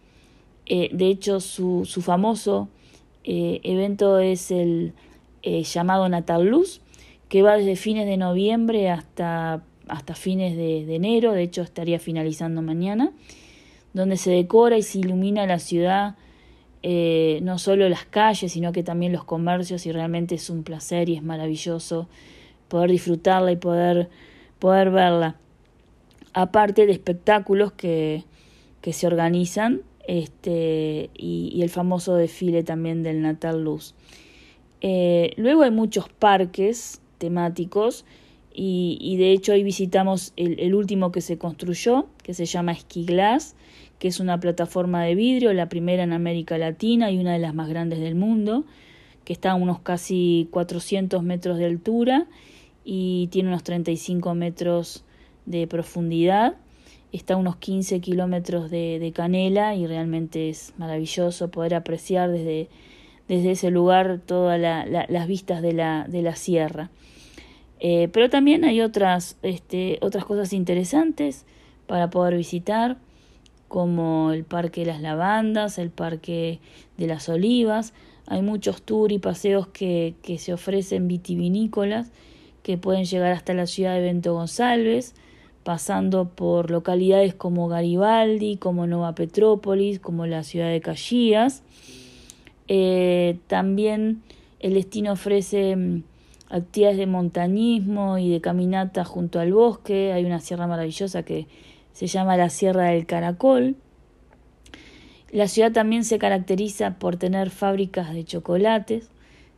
Eh, 0.66 0.90
de 0.92 1.09
hecho, 1.09 1.40
su, 1.40 1.85
su 1.85 2.01
famoso 2.03 2.68
eh, 3.25 3.61
evento 3.64 4.18
es 4.18 4.51
el 4.51 4.94
llamado 5.42 6.09
Natal 6.09 6.47
Luz, 6.47 6.81
que 7.29 7.42
va 7.42 7.59
desde 7.59 7.77
fines 7.77 8.07
de 8.07 8.16
noviembre 8.16 8.88
hasta, 8.88 9.62
hasta 9.88 10.14
fines 10.14 10.57
de, 10.57 10.87
de, 10.87 10.94
enero, 10.94 11.33
de 11.33 11.42
hecho 11.42 11.61
estaría 11.61 11.99
finalizando 11.99 12.62
mañana, 12.62 13.12
donde 13.92 14.16
se 14.16 14.31
decora 14.31 14.79
y 14.79 14.83
se 14.83 15.01
ilumina 15.01 15.47
la 15.47 15.59
ciudad 15.59 16.16
eh, 16.87 17.38
no 17.42 17.57
solo 17.59 17.88
las 17.88 18.05
calles, 18.05 18.53
sino 18.53 18.70
que 18.70 18.83
también 18.83 19.11
los 19.11 19.25
comercios 19.25 19.87
y 19.87 19.92
realmente 19.92 20.35
es 20.35 20.51
un 20.51 20.64
placer 20.64 21.09
y 21.09 21.16
es 21.16 21.23
maravilloso 21.23 22.11
poder 22.68 22.90
disfrutarla 22.90 23.53
y 23.53 23.57
poder, 23.57 24.11
poder 24.59 24.90
verla. 24.90 25.37
Aparte 26.35 26.85
de 26.85 26.92
espectáculos 26.92 27.73
que, 27.73 28.25
que 28.83 28.92
se 28.92 29.07
organizan 29.07 29.81
este, 30.07 31.09
y, 31.14 31.62
el 31.62 31.70
famoso 31.70 32.16
desfile 32.16 32.62
también 32.62 33.03
del 33.03 33.23
Natal 33.23 33.64
Luz. 33.64 33.94
Eh, 34.83 35.33
luego 35.38 35.62
hay 35.62 35.70
muchos 35.70 36.11
parques 36.11 37.01
temáticos 37.16 38.05
y, 38.53 39.16
de 39.16 39.33
hecho 39.33 39.53
hoy 39.53 39.62
visitamos 39.62 40.35
el, 40.37 40.61
el 40.61 40.75
último 40.75 41.12
que 41.12 41.23
se 41.23 41.38
construyó, 41.38 42.09
que 42.23 42.35
se 42.35 42.44
llama 42.44 42.73
Esquiglas, 42.73 43.57
que 44.05 44.09
es 44.09 44.21
una 44.21 44.38
plataforma 44.38 45.03
de 45.03 45.14
vidrio, 45.14 45.55
la 45.55 45.71
primera 45.71 46.03
en 46.03 46.12
América 46.12 46.59
Latina 46.59 47.11
y 47.11 47.17
una 47.17 47.33
de 47.33 47.38
las 47.38 47.55
más 47.55 47.71
grandes 47.71 48.01
del 48.01 48.14
mundo, 48.14 48.67
que 49.25 49.33
está 49.33 49.53
a 49.53 49.55
unos 49.55 49.81
casi 49.81 50.47
400 50.51 51.23
metros 51.23 51.57
de 51.57 51.64
altura 51.64 52.27
y 52.85 53.29
tiene 53.29 53.49
unos 53.49 53.62
35 53.62 54.35
metros 54.35 55.05
de 55.47 55.67
profundidad. 55.67 56.57
Está 57.12 57.33
a 57.33 57.37
unos 57.38 57.57
15 57.57 58.01
kilómetros 58.01 58.71
de, 58.71 59.11
canela 59.17 59.75
y 59.75 59.87
realmente 59.87 60.51
es 60.51 60.75
maravilloso 60.77 61.51
poder 61.51 61.75
apreciar 61.75 62.31
desde, 62.31 62.69
desde 63.27 63.53
ese 63.53 63.71
lugar 63.71 64.21
todas 64.27 64.61
las 64.61 65.27
vistas 65.27 65.62
de 65.62 65.73
la, 65.73 66.05
de 66.11 66.21
la 66.21 66.37
sierra. 66.37 66.90
Eh, 67.81 68.11
pero 68.12 68.29
también 68.29 68.67
hay 68.67 68.83
otras, 68.83 69.38
este, 69.40 69.97
otras 70.03 70.27
cosas 70.27 70.53
interesantes 70.53 71.47
para 71.87 72.11
poder 72.11 72.37
visitar 72.37 72.99
como 73.75 74.31
el 74.31 74.45
Parque 74.45 74.83
de 74.83 74.87
las 74.87 75.03
Lavandas, 75.03 75.79
el 75.79 75.91
Parque 75.91 76.61
de 76.97 77.09
las 77.09 77.29
Olivas. 77.29 77.93
Hay 78.29 78.41
muchos 78.41 78.83
tours 78.83 79.13
y 79.13 79.19
paseos 79.19 79.67
que, 79.67 80.15
que 80.23 80.39
se 80.39 80.53
ofrecen 80.53 81.09
vitivinícolas 81.09 82.13
que 82.63 82.79
pueden 82.79 83.05
llegar 83.05 83.33
hasta 83.33 83.53
la 83.53 83.67
ciudad 83.67 83.95
de 83.95 84.01
Bento 84.01 84.33
González, 84.33 85.17
pasando 85.65 86.29
por 86.29 86.71
localidades 86.71 87.35
como 87.35 87.67
Garibaldi, 87.67 88.59
como 88.59 88.87
Nova 88.87 89.17
Petrópolis, 89.17 89.99
como 89.99 90.25
la 90.27 90.45
ciudad 90.45 90.71
de 90.71 90.81
Caxias. 90.81 91.65
Eh, 92.69 93.39
también 93.49 94.23
el 94.61 94.75
destino 94.75 95.11
ofrece 95.15 95.75
mm, 95.75 96.05
actividades 96.49 96.99
de 96.99 97.07
montañismo 97.09 98.19
y 98.19 98.31
de 98.31 98.41
caminata 98.41 99.05
junto 99.05 99.41
al 99.41 99.53
bosque. 99.53 100.13
Hay 100.13 100.25
una 100.25 100.39
sierra 100.39 100.69
maravillosa 100.69 101.25
que 101.25 101.49
se 101.94 102.09
llama 102.09 102.37
la 102.37 102.50
Sierra 102.50 102.88
del 102.88 103.07
Caracol. 103.07 103.76
La 105.30 105.48
ciudad 105.48 105.72
también 105.72 106.04
se 106.04 106.18
caracteriza 106.18 106.98
por 106.98 107.16
tener 107.16 107.50
fábricas 107.50 108.12
de 108.12 108.24
chocolates. 108.24 109.09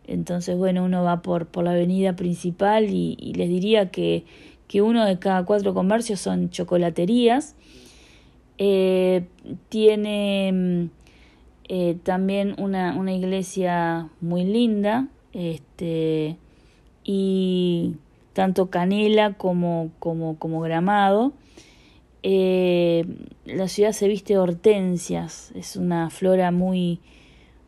Entonces, 0.07 0.57
bueno, 0.57 0.85
uno 0.85 1.03
va 1.03 1.23
por, 1.23 1.47
por 1.47 1.65
la 1.65 1.73
avenida 1.73 2.15
principal 2.15 2.91
y, 2.91 3.17
les 3.35 3.49
diría 3.49 3.91
que, 3.91 4.25
que, 4.69 4.83
uno 4.83 5.05
de 5.05 5.19
cada 5.19 5.45
cuatro 5.45 5.75
comercios 5.75 6.21
son 6.21 6.51
chocolaterías. 6.51 7.57
Eh, 8.59 9.25
tiene 9.69 10.91
eh, 11.69 11.97
también 12.03 12.55
una, 12.59 12.95
una, 12.97 13.13
iglesia 13.13 14.09
muy 14.21 14.45
linda. 14.45 15.09
Este, 15.33 16.37
y 17.03 17.95
tanto 18.35 18.69
Canela 18.69 19.35
como, 19.35 19.91
como, 19.99 20.39
como 20.39 20.61
Gramado 20.61 21.33
eh, 22.29 23.05
la 23.45 23.69
ciudad 23.69 23.93
se 23.93 24.09
viste 24.09 24.33
de 24.33 24.41
hortensias, 24.41 25.53
es 25.55 25.77
una 25.77 26.11
flora 26.11 26.51
muy, 26.51 26.99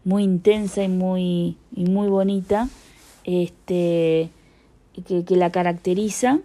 muy 0.03 0.25
intensa 0.25 0.83
y 0.83 0.89
muy, 0.89 1.57
muy 1.71 2.09
bonita, 2.09 2.69
este, 3.23 4.31
que, 5.07 5.25
que 5.25 5.37
la 5.37 5.53
caracteriza. 5.53 6.41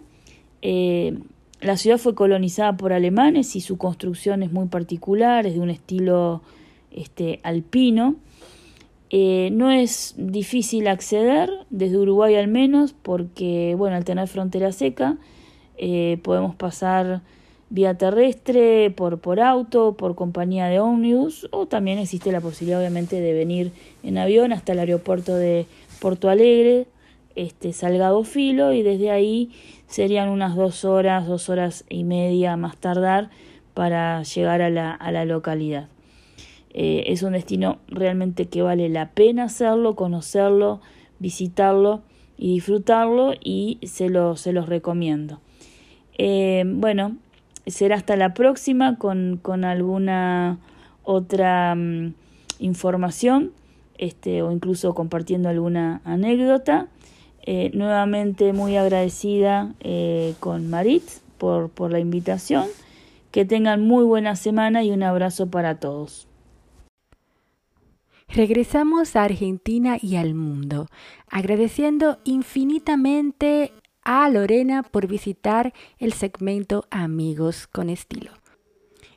Eh, 0.62 1.18
la 1.60 1.76
ciudad 1.76 1.98
fue 1.98 2.14
colonizada 2.14 2.76
por 2.76 2.92
alemanes 2.92 3.56
y 3.56 3.60
su 3.60 3.78
construcción 3.78 4.44
es 4.44 4.52
muy 4.52 4.68
particular, 4.68 5.44
es 5.44 5.54
de 5.54 5.60
un 5.60 5.70
estilo 5.70 6.40
este, 6.92 7.40
alpino. 7.42 8.14
Eh, 9.10 9.48
no 9.50 9.72
es 9.72 10.14
difícil 10.18 10.86
acceder, 10.86 11.50
desde 11.68 11.98
Uruguay 11.98 12.36
al 12.36 12.46
menos, 12.46 12.92
porque 12.92 13.74
bueno, 13.76 13.96
al 13.96 14.04
tener 14.04 14.28
frontera 14.28 14.70
seca, 14.70 15.16
podemos 16.22 16.54
pasar 16.54 17.20
vía 17.74 17.98
terrestre, 17.98 18.92
por, 18.92 19.18
por 19.18 19.40
auto, 19.40 19.96
por 19.96 20.14
compañía 20.14 20.66
de 20.66 20.78
ómnibus, 20.78 21.48
o 21.50 21.66
también 21.66 21.98
existe 21.98 22.30
la 22.30 22.40
posibilidad 22.40 22.78
obviamente 22.78 23.20
de 23.20 23.32
venir 23.32 23.72
en 24.04 24.16
avión 24.16 24.52
hasta 24.52 24.74
el 24.74 24.78
aeropuerto 24.78 25.34
de 25.34 25.66
Porto 26.00 26.28
Alegre, 26.28 26.86
este, 27.34 27.72
Salgado 27.72 28.22
Filo, 28.22 28.72
y 28.72 28.82
desde 28.82 29.10
ahí 29.10 29.50
serían 29.88 30.28
unas 30.28 30.54
dos 30.54 30.84
horas, 30.84 31.26
dos 31.26 31.48
horas 31.48 31.84
y 31.88 32.04
media 32.04 32.56
más 32.56 32.76
tardar 32.76 33.30
para 33.74 34.22
llegar 34.22 34.62
a 34.62 34.70
la, 34.70 34.92
a 34.92 35.10
la 35.10 35.24
localidad. 35.24 35.88
Eh, 36.74 37.02
es 37.08 37.24
un 37.24 37.32
destino 37.32 37.78
realmente 37.88 38.46
que 38.46 38.62
vale 38.62 38.88
la 38.88 39.10
pena 39.10 39.44
hacerlo, 39.44 39.96
conocerlo, 39.96 40.80
visitarlo 41.18 42.02
y 42.38 42.54
disfrutarlo 42.54 43.32
y 43.42 43.80
se, 43.82 44.10
lo, 44.10 44.36
se 44.36 44.52
los 44.52 44.68
recomiendo. 44.68 45.40
Eh, 46.18 46.62
bueno, 46.66 47.16
será 47.66 47.96
hasta 47.96 48.16
la 48.16 48.34
próxima 48.34 48.96
con, 48.98 49.38
con 49.40 49.64
alguna 49.64 50.58
otra 51.02 51.74
mm, 51.74 52.14
información 52.58 53.52
este, 53.98 54.42
o 54.42 54.52
incluso 54.52 54.94
compartiendo 54.94 55.48
alguna 55.48 56.00
anécdota. 56.04 56.88
Eh, 57.46 57.70
nuevamente 57.74 58.54
muy 58.54 58.76
agradecida 58.76 59.74
con 60.40 60.70
Marit 60.70 61.04
por, 61.36 61.68
por 61.68 61.92
la 61.92 61.98
invitación. 61.98 62.66
Que 63.30 63.44
tengan 63.44 63.82
muy 63.82 64.04
buena 64.04 64.36
semana 64.36 64.82
y 64.82 64.92
un 64.92 65.02
abrazo 65.02 65.50
para 65.50 65.78
todos. 65.80 66.28
Regresamos 68.28 69.14
a 69.14 69.24
Argentina 69.24 69.96
y 70.00 70.16
al 70.16 70.34
mundo, 70.34 70.88
agradeciendo 71.30 72.18
infinitamente 72.24 73.72
a 74.04 74.28
Lorena 74.28 74.82
por 74.82 75.06
visitar 75.06 75.72
el 75.98 76.12
segmento 76.12 76.86
Amigos 76.90 77.66
con 77.66 77.90
Estilo, 77.90 78.32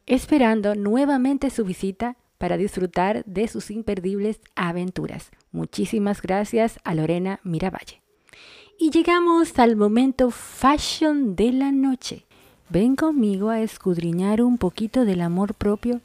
esperando 0.06 0.76
nuevamente 0.76 1.50
su 1.50 1.66
visita 1.66 2.18
para 2.38 2.58
disfrutar 2.58 3.24
de 3.26 3.48
sus 3.48 3.72
imperdibles 3.72 4.40
aventuras. 4.56 5.32
Muchísimas 5.52 6.22
gracias 6.22 6.80
a 6.84 6.96
Lorena 6.96 7.40
Miravalle. 7.44 8.02
Y 8.80 8.92
llegamos 8.92 9.58
al 9.60 9.76
momento 9.76 10.30
fashion 10.30 11.36
de 11.36 11.52
la 11.52 11.72
noche. 11.72 12.26
Ven 12.70 12.96
conmigo 12.96 13.50
a 13.50 13.62
escudriñar 13.62 14.42
un 14.42 14.58
poquito 14.58 15.04
del 15.04 15.22
amor 15.22 15.56
propio 15.56 16.02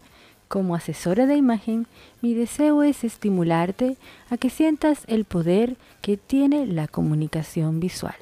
como 0.52 0.74
asesora 0.74 1.24
de 1.24 1.34
imagen, 1.34 1.86
mi 2.20 2.34
deseo 2.34 2.82
es 2.82 3.04
estimularte 3.04 3.96
a 4.28 4.36
que 4.36 4.50
sientas 4.50 5.04
el 5.06 5.24
poder 5.24 5.78
que 6.02 6.18
tiene 6.18 6.66
la 6.66 6.88
comunicación 6.88 7.80
visual. 7.80 8.16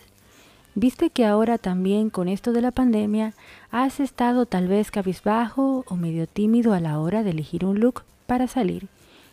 Viste 0.75 1.11
que 1.11 1.27
ahora 1.27 1.59
también 1.59 2.11
con 2.11 2.29
esto 2.29 2.53
de 2.53 2.61
la 2.61 2.71
pandemia 2.71 3.35
has 3.71 4.01
estado 4.01 4.47
tal 4.47 4.69
vez 4.69 4.91
cabizbajo 4.91 5.85
o 5.89 5.97
medio 5.97 6.27
tímido 6.27 6.73
a 6.73 6.81
la 6.81 6.99
hora 7.01 7.23
de 7.23 7.31
elegir 7.31 7.65
un 7.65 7.81
look 7.81 8.05
para 8.27 8.47
salir 8.47 8.89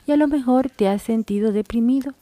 y 0.08 0.14
a 0.14 0.18
lo 0.18 0.28
mejor 0.28 0.70
te 0.70 0.88
has 0.88 1.02
sentido 1.02 1.52
deprimido, 1.52 2.14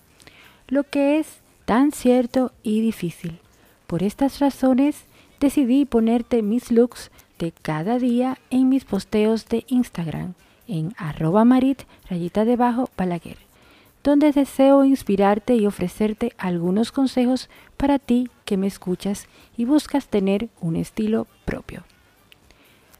lo 0.67 0.83
que 0.83 1.19
es 1.19 1.39
tan 1.65 1.91
cierto 1.91 2.51
y 2.63 2.81
difícil. 2.81 3.39
Por 3.87 4.03
estas 4.03 4.39
razones 4.39 5.05
decidí 5.39 5.85
ponerte 5.85 6.41
mis 6.41 6.71
looks 6.71 7.11
de 7.39 7.51
cada 7.51 7.99
día 7.99 8.37
en 8.49 8.69
mis 8.69 8.85
posteos 8.85 9.47
de 9.47 9.63
Instagram 9.67 10.33
en 10.67 10.93
arroba 10.97 11.45
marit 11.45 11.83
rayita 12.09 12.43
debajo 12.43 12.89
balaguer, 12.97 13.37
donde 14.05 14.31
deseo 14.31 14.85
inspirarte 14.85 15.55
y 15.55 15.65
ofrecerte 15.65 16.31
algunos 16.37 16.91
consejos 16.91 17.49
para 17.75 17.97
ti 17.97 18.29
que 18.45 18.55
me 18.55 18.67
escuchas 18.67 19.27
y 19.57 19.65
buscas 19.65 20.07
tener 20.09 20.49
un 20.61 20.75
estilo 20.75 21.25
propio. 21.43 21.83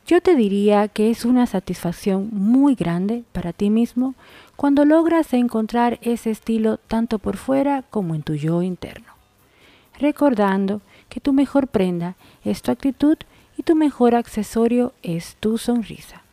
Yo 0.07 0.19
te 0.19 0.35
diría 0.35 0.87
que 0.87 1.11
es 1.11 1.23
una 1.23 1.45
satisfacción 1.45 2.29
muy 2.31 2.73
grande 2.73 3.23
para 3.33 3.53
ti 3.53 3.69
mismo 3.69 4.15
cuando 4.55 4.83
logras 4.83 5.31
encontrar 5.33 5.99
ese 6.01 6.31
estilo 6.31 6.77
tanto 6.77 7.19
por 7.19 7.37
fuera 7.37 7.83
como 7.83 8.15
en 8.15 8.23
tu 8.23 8.33
yo 8.33 8.63
interno. 8.63 9.13
Recordando 9.99 10.81
que 11.07 11.19
tu 11.19 11.33
mejor 11.33 11.67
prenda 11.67 12.15
es 12.43 12.63
tu 12.63 12.71
actitud 12.71 13.17
y 13.57 13.63
tu 13.63 13.75
mejor 13.75 14.15
accesorio 14.15 14.93
es 15.03 15.35
tu 15.39 15.59
sonrisa. 15.59 16.23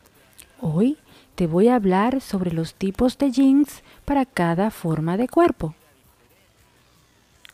Hoy 0.59 0.97
te 1.35 1.47
voy 1.47 1.67
a 1.67 1.75
hablar 1.75 2.21
sobre 2.21 2.51
los 2.51 2.75
tipos 2.75 3.17
de 3.17 3.31
jeans 3.31 3.83
para 4.03 4.25
cada 4.25 4.71
forma 4.71 5.17
de 5.17 5.27
cuerpo. 5.27 5.75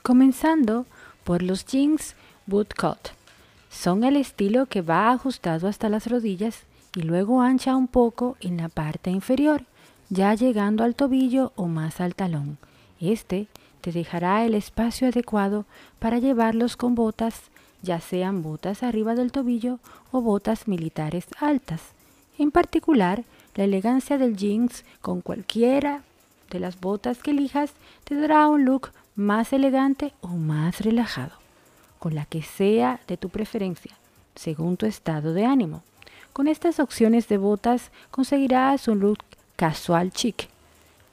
Comenzando 0.01 0.85
por 1.23 1.43
los 1.43 1.65
jeans 1.65 2.15
bootcut. 2.45 3.09
Son 3.69 4.03
el 4.03 4.15
estilo 4.15 4.65
que 4.65 4.81
va 4.81 5.11
ajustado 5.11 5.67
hasta 5.67 5.89
las 5.89 6.07
rodillas 6.07 6.63
y 6.95 7.03
luego 7.03 7.41
ancha 7.41 7.75
un 7.75 7.87
poco 7.87 8.35
en 8.41 8.57
la 8.57 8.69
parte 8.69 9.11
inferior, 9.11 9.63
ya 10.09 10.33
llegando 10.33 10.83
al 10.83 10.95
tobillo 10.95 11.53
o 11.55 11.67
más 11.67 12.01
al 12.01 12.15
talón. 12.15 12.57
Este 12.99 13.47
te 13.81 13.91
dejará 13.91 14.43
el 14.45 14.55
espacio 14.55 15.07
adecuado 15.07 15.65
para 15.99 16.17
llevarlos 16.17 16.75
con 16.75 16.95
botas, 16.95 17.43
ya 17.81 18.01
sean 18.01 18.41
botas 18.41 18.83
arriba 18.83 19.15
del 19.15 19.31
tobillo 19.31 19.79
o 20.11 20.21
botas 20.21 20.67
militares 20.67 21.27
altas. 21.39 21.81
En 22.37 22.51
particular, 22.51 23.23
la 23.55 23.65
elegancia 23.65 24.17
del 24.17 24.35
jeans 24.35 24.83
con 25.01 25.21
cualquiera 25.21 26.03
de 26.49 26.59
las 26.59 26.79
botas 26.79 27.19
que 27.21 27.31
elijas 27.31 27.71
te 28.03 28.15
dará 28.15 28.47
un 28.47 28.65
look 28.65 28.89
más 29.15 29.53
elegante 29.53 30.13
o 30.21 30.29
más 30.29 30.81
relajado, 30.81 31.33
con 31.99 32.15
la 32.15 32.25
que 32.25 32.41
sea 32.41 32.99
de 33.07 33.17
tu 33.17 33.29
preferencia, 33.29 33.91
según 34.35 34.77
tu 34.77 34.85
estado 34.85 35.33
de 35.33 35.45
ánimo. 35.45 35.83
Con 36.33 36.47
estas 36.47 36.79
opciones 36.79 37.27
de 37.27 37.37
botas 37.37 37.91
conseguirás 38.11 38.87
un 38.87 38.99
look 38.99 39.19
casual 39.55 40.11
chic. 40.11 40.47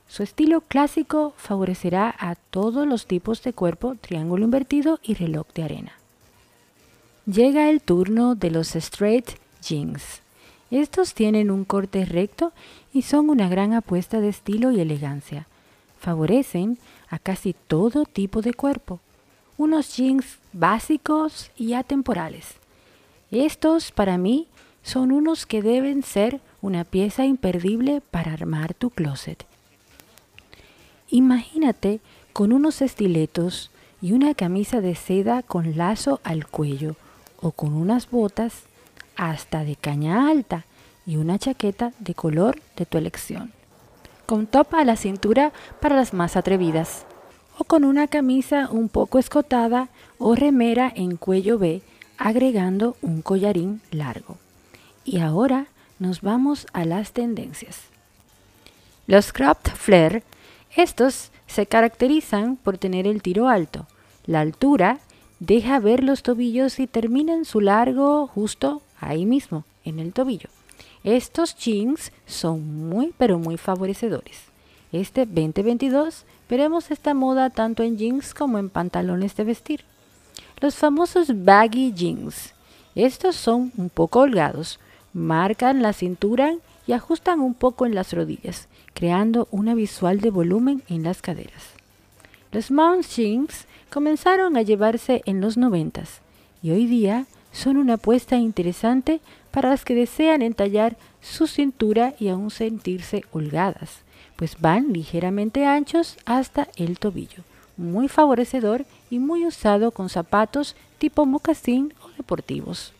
Su 0.09 0.23
estilo 0.23 0.61
clásico 0.61 1.35
favorecerá 1.37 2.15
a 2.19 2.37
todos 2.37 2.87
los 2.87 3.07
tipos 3.07 3.43
de 3.43 3.53
cuerpo, 3.53 3.97
triángulo 4.01 4.45
invertido 4.45 5.01
y 5.03 5.15
reloj 5.15 5.47
de 5.55 5.65
arena. 5.65 5.93
Llega 7.27 7.69
el 7.71 7.83
turno 7.83 8.37
de 8.37 8.51
los 8.53 8.77
straight 8.77 9.31
jeans. 9.61 10.21
Estos 10.71 11.15
tienen 11.15 11.51
un 11.51 11.65
corte 11.65 12.05
recto 12.05 12.53
y 12.97 13.03
son 13.03 13.29
una 13.29 13.47
gran 13.51 13.75
apuesta 13.75 14.23
de 14.23 14.31
estilo 14.31 14.73
y 14.73 14.81
elegancia. 14.81 15.47
Favorecen 16.01 16.79
a 17.11 17.19
casi 17.19 17.53
todo 17.53 18.07
tipo 18.07 18.41
de 18.41 18.55
cuerpo. 18.55 19.01
Unos 19.59 19.95
jeans 19.95 20.39
básicos 20.55 21.51
y 21.59 21.75
atemporales. 21.75 22.55
Estos 23.31 23.93
para 23.93 24.17
mí 24.17 24.49
son 24.83 25.13
unos 25.13 25.45
que 25.45 25.61
deben 25.61 26.03
ser 26.05 26.41
una 26.63 26.85
pieza 26.85 27.27
imperdible 27.27 28.01
para 28.01 28.33
armar 28.33 28.73
tu 28.73 28.89
closet. 28.89 29.45
Imagínate 31.11 32.01
con 32.33 32.51
unos 32.51 32.81
estiletos 32.81 33.71
y 34.01 34.13
una 34.13 34.33
camisa 34.35 34.81
de 34.81 34.95
seda 34.95 35.43
con 35.43 35.77
lazo 35.77 36.19
al 36.25 36.47
cuello 36.47 36.97
o 37.43 37.51
con 37.51 37.75
unas 37.75 38.11
botas 38.11 38.63
hasta 39.17 39.65
de 39.65 39.77
caña 39.77 40.31
alta 40.31 40.65
y 41.07 41.17
una 41.17 41.39
chaqueta 41.39 41.93
de 41.99 42.15
color 42.15 42.61
de 42.77 42.85
tu 42.87 42.99
elección, 42.99 43.53
con 44.27 44.47
top 44.47 44.75
a 44.75 44.85
la 44.85 44.97
cintura 44.97 45.53
para 45.81 45.97
las 45.97 46.13
más 46.13 46.37
atrevidas, 46.37 47.07
o 47.59 47.65
con 47.65 47.85
una 47.85 48.09
camisa 48.09 48.69
un 48.71 48.89
poco 48.89 49.19
escotada 49.19 49.89
o 50.19 50.35
remera 50.35 50.93
en 50.95 51.17
cuello 51.17 51.59
B 51.59 51.83
agregando 52.19 52.97
un 53.03 53.23
collarín 53.23 53.81
largo. 53.91 54.37
Y 55.05 55.21
ahora 55.21 55.67
nos 55.99 56.21
vamos 56.21 56.67
a 56.73 56.85
las 56.85 57.13
tendencias. 57.13 57.83
Los 59.07 59.33
cropped 59.33 59.73
flare, 59.73 60.23
estos 60.75 61.31
se 61.47 61.67
caracterizan 61.67 62.57
por 62.57 62.77
tener 62.77 63.07
el 63.07 63.23
tiro 63.23 63.49
alto, 63.49 63.87
la 64.27 64.41
altura 64.41 64.99
deja 65.39 65.79
ver 65.79 66.03
los 66.03 66.23
tobillos 66.23 66.81
y 66.81 66.87
terminan 66.87 67.45
su 67.45 67.61
largo 67.61 68.27
justo 68.27 68.83
ahí 69.01 69.25
mismo, 69.25 69.65
en 69.85 70.01
el 70.01 70.13
tobillo. 70.13 70.49
Estos 71.07 71.55
jeans 71.55 72.11
son 72.27 72.89
muy 72.89 73.15
pero 73.17 73.39
muy 73.39 73.57
favorecedores. 73.59 74.39
Este 74.91 75.25
2022 75.25 76.25
veremos 76.51 76.91
esta 76.91 77.15
moda 77.15 77.49
tanto 77.49 77.85
en 77.85 77.97
jeans 77.97 78.35
como 78.35 78.59
en 78.59 78.71
pantalones 78.71 79.37
de 79.37 79.45
vestir. 79.45 79.85
Los 80.61 80.75
famosos 80.75 81.29
baggy 81.45 81.93
jeans. 81.93 82.55
Estos 82.97 83.37
son 83.37 83.71
un 83.77 83.89
poco 83.89 84.19
holgados, 84.19 84.81
marcan 85.13 85.81
la 85.81 85.93
cintura 85.93 86.57
y 86.89 86.93
ajustan 86.93 87.39
un 87.39 87.55
poco 87.55 87.87
en 87.87 87.95
las 87.95 88.13
rodillas, 88.13 88.67
creando 88.93 89.47
una 89.53 89.77
visual 89.77 90.21
de 90.21 90.31
volumen 90.31 90.83
en 90.89 91.05
las 91.05 91.23
caderas. 91.23 91.67
Los 92.51 92.73
mount 92.73 93.07
jeans 93.07 93.67
comenzaron 93.91 94.57
a 94.57 94.63
llevarse 94.63 95.23
en 95.25 95.41
los 95.41 95.57
noventas 95.57 96.21
y 96.65 96.73
hoy 96.73 96.87
día 96.87 97.27
son 97.53 97.77
una 97.77 97.95
apuesta 97.95 98.37
interesante 98.39 99.21
para 99.57 99.71
las 99.71 99.87
que 99.87 99.95
desean 99.95 100.43
entallar 100.43 100.99
su 101.23 101.47
cintura 101.47 102.13
y 102.21 102.29
aún 102.29 102.51
sentirse 102.51 103.25
holgadas, 103.33 104.03
pues 104.37 104.61
van 104.61 104.93
ligeramente 104.93 105.65
anchos 105.65 106.19
hasta 106.27 106.69
el 106.77 106.99
tobillo, 106.99 107.43
muy 107.79 108.09
favorecedor 108.09 108.85
y 109.09 109.19
muy 109.19 109.47
usado 109.47 109.93
con 109.93 110.11
zapatos 110.11 110.77
tipo 110.99 111.25
mocasín 111.25 111.95
o 112.03 112.11
deportivos. 112.19 112.93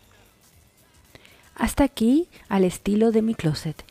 Hasta 1.53 1.83
aquí 1.83 2.27
al 2.49 2.63
estilo 2.63 3.11
de 3.11 3.21
mi 3.21 3.35
closet. 3.35 3.83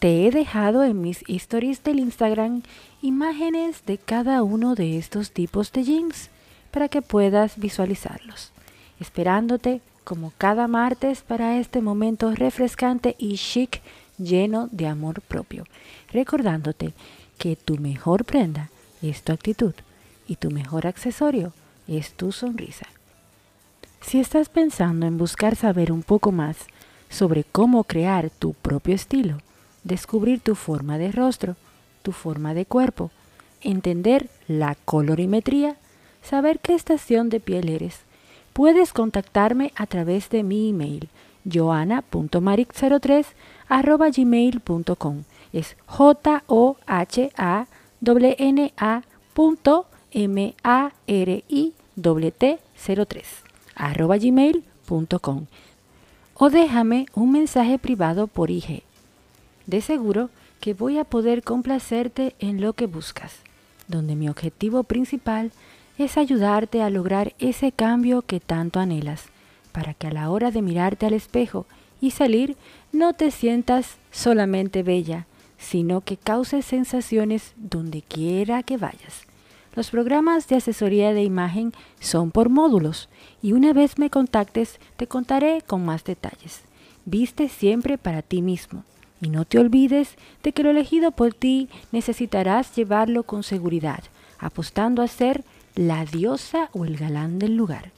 Te 0.00 0.26
he 0.26 0.32
dejado 0.32 0.82
en 0.82 1.00
mis 1.00 1.22
stories 1.28 1.84
del 1.84 2.00
Instagram 2.00 2.62
imágenes 3.02 3.86
de 3.86 3.98
cada 3.98 4.42
uno 4.42 4.74
de 4.74 4.98
estos 4.98 5.30
tipos 5.30 5.70
de 5.70 5.84
jeans 5.84 6.28
para 6.72 6.88
que 6.88 7.02
puedas 7.02 7.56
visualizarlos, 7.56 8.50
esperándote 8.98 9.80
como 10.10 10.32
cada 10.38 10.66
martes 10.66 11.20
para 11.20 11.58
este 11.58 11.80
momento 11.80 12.34
refrescante 12.34 13.14
y 13.16 13.36
chic 13.36 13.80
lleno 14.18 14.68
de 14.72 14.88
amor 14.88 15.20
propio, 15.20 15.66
recordándote 16.12 16.94
que 17.38 17.54
tu 17.54 17.78
mejor 17.78 18.24
prenda 18.24 18.70
es 19.02 19.22
tu 19.22 19.30
actitud 19.32 19.72
y 20.26 20.34
tu 20.34 20.50
mejor 20.50 20.88
accesorio 20.88 21.52
es 21.86 22.12
tu 22.14 22.32
sonrisa. 22.32 22.88
Si 24.00 24.18
estás 24.18 24.48
pensando 24.48 25.06
en 25.06 25.16
buscar 25.16 25.54
saber 25.54 25.92
un 25.92 26.02
poco 26.02 26.32
más 26.32 26.56
sobre 27.08 27.44
cómo 27.44 27.84
crear 27.84 28.30
tu 28.30 28.54
propio 28.54 28.96
estilo, 28.96 29.38
descubrir 29.84 30.40
tu 30.40 30.56
forma 30.56 30.98
de 30.98 31.12
rostro, 31.12 31.54
tu 32.02 32.10
forma 32.10 32.52
de 32.52 32.66
cuerpo, 32.66 33.12
entender 33.60 34.28
la 34.48 34.74
colorimetría, 34.74 35.76
saber 36.20 36.58
qué 36.58 36.74
estación 36.74 37.28
de 37.28 37.38
piel 37.38 37.68
eres, 37.68 38.00
puedes 38.52 38.92
contactarme 38.92 39.72
a 39.76 39.86
través 39.86 40.28
de 40.30 40.42
mi 40.42 40.68
email 40.70 41.08
johanna.maric03 41.44 43.26
gmail.com 44.16 45.24
es 45.52 45.76
j 45.86 46.42
o 46.46 46.76
h 46.86 47.30
a 47.36 47.66
n 48.38 48.72
a 48.76 49.02
punto 49.34 49.86
m 50.12 50.54
a 50.62 50.92
r 51.06 51.44
i 51.48 51.72
t 52.38 52.58
03 52.76 53.26
arroba 53.74 54.16
gmail.com 54.18 55.46
o 56.42 56.48
déjame 56.48 57.04
un 57.14 57.32
mensaje 57.32 57.78
privado 57.78 58.26
por 58.26 58.50
IG. 58.50 58.82
De 59.66 59.82
seguro 59.82 60.30
que 60.58 60.72
voy 60.72 60.96
a 60.96 61.04
poder 61.04 61.42
complacerte 61.42 62.34
en 62.38 62.62
lo 62.62 62.72
que 62.72 62.86
buscas, 62.86 63.34
donde 63.88 64.16
mi 64.16 64.26
objetivo 64.26 64.82
principal 64.84 65.46
es 65.46 65.52
ayudarte 66.16 66.82
a 66.82 66.90
lograr 66.90 67.34
ese 67.38 67.72
cambio 67.72 68.22
que 68.22 68.40
tanto 68.40 68.80
anhelas, 68.80 69.26
para 69.72 69.94
que 69.94 70.06
a 70.06 70.12
la 70.12 70.30
hora 70.30 70.50
de 70.50 70.62
mirarte 70.62 71.06
al 71.06 71.12
espejo 71.12 71.66
y 72.00 72.12
salir 72.12 72.56
no 72.92 73.12
te 73.12 73.30
sientas 73.30 73.98
solamente 74.10 74.82
bella, 74.82 75.26
sino 75.58 76.00
que 76.00 76.16
causes 76.16 76.64
sensaciones 76.64 77.52
donde 77.56 78.02
quiera 78.02 78.62
que 78.62 78.78
vayas. 78.78 79.26
Los 79.74 79.90
programas 79.90 80.48
de 80.48 80.56
asesoría 80.56 81.12
de 81.12 81.22
imagen 81.22 81.72
son 82.00 82.30
por 82.30 82.48
módulos 82.48 83.08
y 83.42 83.52
una 83.52 83.72
vez 83.72 83.98
me 83.98 84.10
contactes 84.10 84.80
te 84.96 85.06
contaré 85.06 85.62
con 85.64 85.84
más 85.84 86.02
detalles. 86.04 86.62
Viste 87.04 87.48
siempre 87.48 87.98
para 87.98 88.22
ti 88.22 88.42
mismo 88.42 88.84
y 89.20 89.28
no 89.28 89.44
te 89.44 89.58
olvides 89.58 90.16
de 90.42 90.52
que 90.52 90.62
lo 90.62 90.70
elegido 90.70 91.12
por 91.12 91.34
ti 91.34 91.68
necesitarás 91.92 92.74
llevarlo 92.74 93.22
con 93.22 93.42
seguridad, 93.42 94.02
apostando 94.38 95.02
a 95.02 95.08
ser 95.08 95.44
la 95.80 96.04
diosa 96.04 96.68
o 96.74 96.84
el 96.84 96.98
galán 96.98 97.38
del 97.38 97.56
lugar. 97.56 97.90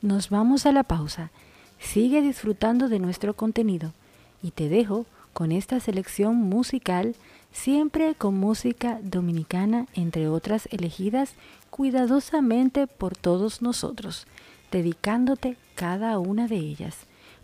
Nos 0.00 0.30
vamos 0.30 0.64
a 0.64 0.70
la 0.70 0.84
pausa. 0.84 1.32
Sigue 1.80 2.22
disfrutando 2.22 2.88
de 2.88 3.00
nuestro 3.00 3.34
contenido 3.34 3.92
y 4.44 4.52
te 4.52 4.68
dejo 4.68 5.06
con 5.32 5.50
esta 5.50 5.80
selección 5.80 6.36
musical, 6.36 7.16
siempre 7.50 8.14
con 8.14 8.38
música 8.38 9.00
dominicana, 9.02 9.86
entre 9.94 10.28
otras 10.28 10.68
elegidas 10.70 11.34
cuidadosamente 11.70 12.86
por 12.86 13.16
todos 13.16 13.60
nosotros, 13.60 14.28
dedicándote 14.70 15.56
cada 15.74 16.16
una 16.20 16.46
de 16.46 16.58
ellas, 16.58 16.94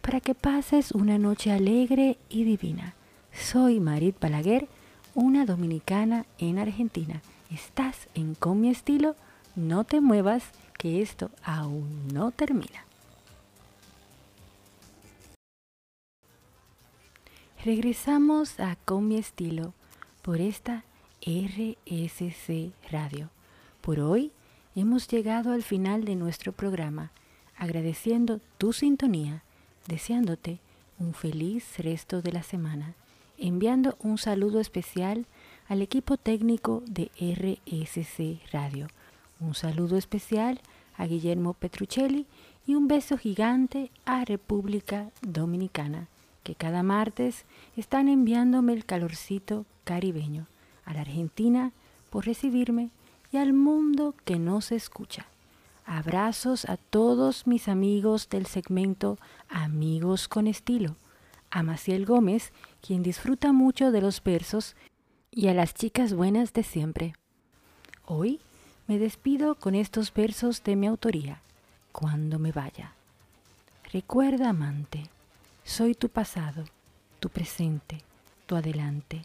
para 0.01 0.21
que 0.21 0.37
pases 0.37 0.93
una 0.93 1.19
noche 1.19 1.51
alegre 1.51 2.19
y 2.29 2.45
divina. 2.45 2.95
Soy 3.33 3.81
Marit 3.81 4.21
Balaguer, 4.21 4.69
una 5.17 5.45
dominicana 5.45 6.25
en 6.39 6.61
Argentina 6.61 7.21
estás 7.55 8.09
en 8.15 8.35
Con 8.35 8.61
mi 8.61 8.71
estilo, 8.71 9.17
no 9.55 9.85
te 9.85 10.01
muevas, 10.01 10.45
que 10.79 11.03
esto 11.03 11.31
aún 11.43 12.09
no 12.13 12.31
termina. 12.31 12.85
Regresamos 17.65 18.59
a 18.59 18.77
Con 18.85 19.09
mi 19.09 19.19
estilo 19.19 19.75
por 20.23 20.41
esta 20.41 20.85
RSC 21.25 22.73
Radio. 22.91 23.31
Por 23.81 24.01
hoy 24.01 24.33
hemos 24.75 25.07
llegado 25.07 25.53
al 25.53 25.63
final 25.63 26.05
de 26.05 26.17
nuestro 26.17 26.53
programa, 26.53 27.13
agradeciendo 27.57 28.41
tu 28.59 28.73
sintonía, 28.73 29.45
deseándote 29.87 30.59
un 30.99 31.15
feliz 31.15 31.79
resto 31.79 32.23
de 32.23 32.33
la 32.33 32.43
semana, 32.43 32.95
enviando 33.39 33.97
un 34.01 34.19
saludo 34.19 34.61
especial 34.61 35.27
al 35.73 35.81
equipo 35.81 36.19
técnico 36.19 36.83
de 36.87 37.11
RSC 37.19 38.43
Radio. 38.53 38.89
Un 39.41 39.55
saludo 39.55 39.97
especial 39.97 40.61
a 40.99 41.07
Guillermo 41.07 41.55
Petruccelli 41.55 42.27
y 42.67 42.75
un 42.75 42.89
beso 42.89 43.17
gigante 43.17 43.91
a 44.05 44.27
República 44.27 45.09
Dominicana, 45.23 46.09
que 46.43 46.55
cada 46.55 46.83
martes 46.83 47.47
están 47.75 48.09
enviándome 48.09 48.75
el 48.75 48.85
calorcito 48.85 49.65
caribeño, 49.85 50.47
a 50.85 50.93
la 50.93 51.01
Argentina 51.01 51.73
por 52.11 52.27
recibirme 52.27 52.91
y 53.33 53.39
al 53.39 53.55
mundo 53.55 54.15
que 54.27 54.39
nos 54.39 54.73
escucha. 54.73 55.25
Abrazos 55.87 56.67
a 56.67 56.77
todos 56.77 57.47
mis 57.47 57.69
amigos 57.69 58.29
del 58.29 58.45
segmento 58.45 59.17
Amigos 59.49 60.29
con 60.29 60.49
Estilo, 60.49 60.97
a 61.51 61.63
Maciel 61.63 62.05
Gómez, 62.05 62.53
quien 62.83 63.03
disfruta 63.03 63.55
mucho 63.55 63.91
de 63.91 64.03
los 64.03 64.23
versos 64.23 64.77
y 65.35 65.49
a 65.49 65.55
las 65.55 65.73
chicas 65.73 66.13
buenas 66.13 66.53
de 66.53 66.63
siempre. 66.63 67.15
Hoy 68.05 68.39
me 68.87 68.99
despido 68.99 69.55
con 69.55 69.75
estos 69.75 70.13
versos 70.13 70.63
de 70.63 70.77
mi 70.77 70.87
autoría, 70.87 71.41
cuando 71.91 72.39
me 72.39 72.53
vaya. 72.53 72.93
Recuerda, 73.91 74.51
amante, 74.51 75.05
soy 75.65 75.95
tu 75.95 76.11
pasado, 76.11 76.65
tu 77.19 77.31
presente, 77.31 78.03
tu 78.45 78.57
adelante. 78.57 79.23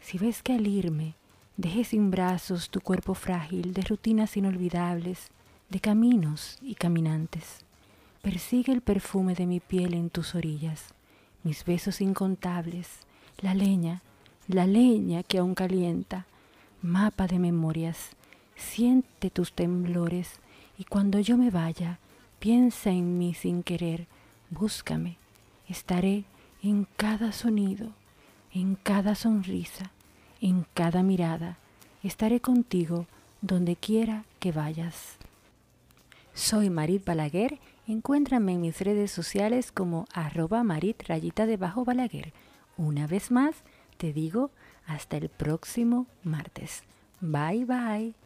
Si 0.00 0.18
ves 0.18 0.42
que 0.42 0.54
al 0.54 0.66
irme 0.66 1.14
dejé 1.56 1.84
sin 1.84 2.10
brazos 2.10 2.68
tu 2.68 2.80
cuerpo 2.80 3.14
frágil 3.14 3.72
de 3.72 3.82
rutinas 3.82 4.36
inolvidables, 4.36 5.28
de 5.68 5.78
caminos 5.78 6.58
y 6.60 6.74
caminantes, 6.74 7.60
persigue 8.20 8.72
el 8.72 8.80
perfume 8.80 9.34
de 9.36 9.46
mi 9.46 9.60
piel 9.60 9.94
en 9.94 10.10
tus 10.10 10.34
orillas, 10.34 10.92
mis 11.44 11.64
besos 11.64 12.00
incontables, 12.00 12.88
la 13.38 13.54
leña 13.54 14.02
la 14.48 14.66
leña 14.66 15.22
que 15.22 15.38
aún 15.38 15.54
calienta, 15.54 16.26
mapa 16.82 17.26
de 17.26 17.38
memorias, 17.38 18.10
siente 18.54 19.30
tus 19.30 19.52
temblores 19.52 20.40
y 20.78 20.84
cuando 20.84 21.20
yo 21.20 21.36
me 21.36 21.50
vaya, 21.50 21.98
piensa 22.38 22.90
en 22.90 23.18
mí 23.18 23.34
sin 23.34 23.62
querer, 23.62 24.06
búscame, 24.50 25.16
estaré 25.68 26.24
en 26.62 26.86
cada 26.96 27.32
sonido, 27.32 27.90
en 28.52 28.76
cada 28.76 29.14
sonrisa, 29.14 29.90
en 30.40 30.66
cada 30.74 31.02
mirada, 31.02 31.58
estaré 32.02 32.40
contigo 32.40 33.06
donde 33.40 33.76
quiera 33.76 34.24
que 34.38 34.52
vayas. 34.52 35.16
Soy 36.34 36.70
Marit 36.70 37.04
Balaguer, 37.04 37.58
encuéntrame 37.86 38.52
en 38.52 38.60
mis 38.60 38.80
redes 38.80 39.10
sociales 39.10 39.72
como 39.72 40.06
arroba 40.12 40.62
Marit 40.62 41.02
rayita 41.08 41.46
debajo 41.46 41.84
Balaguer. 41.84 42.32
Una 42.76 43.06
vez 43.06 43.30
más, 43.30 43.56
te 43.96 44.12
digo 44.12 44.50
hasta 44.86 45.16
el 45.16 45.28
próximo 45.28 46.06
martes. 46.22 46.84
Bye 47.20 47.64
bye. 47.64 48.25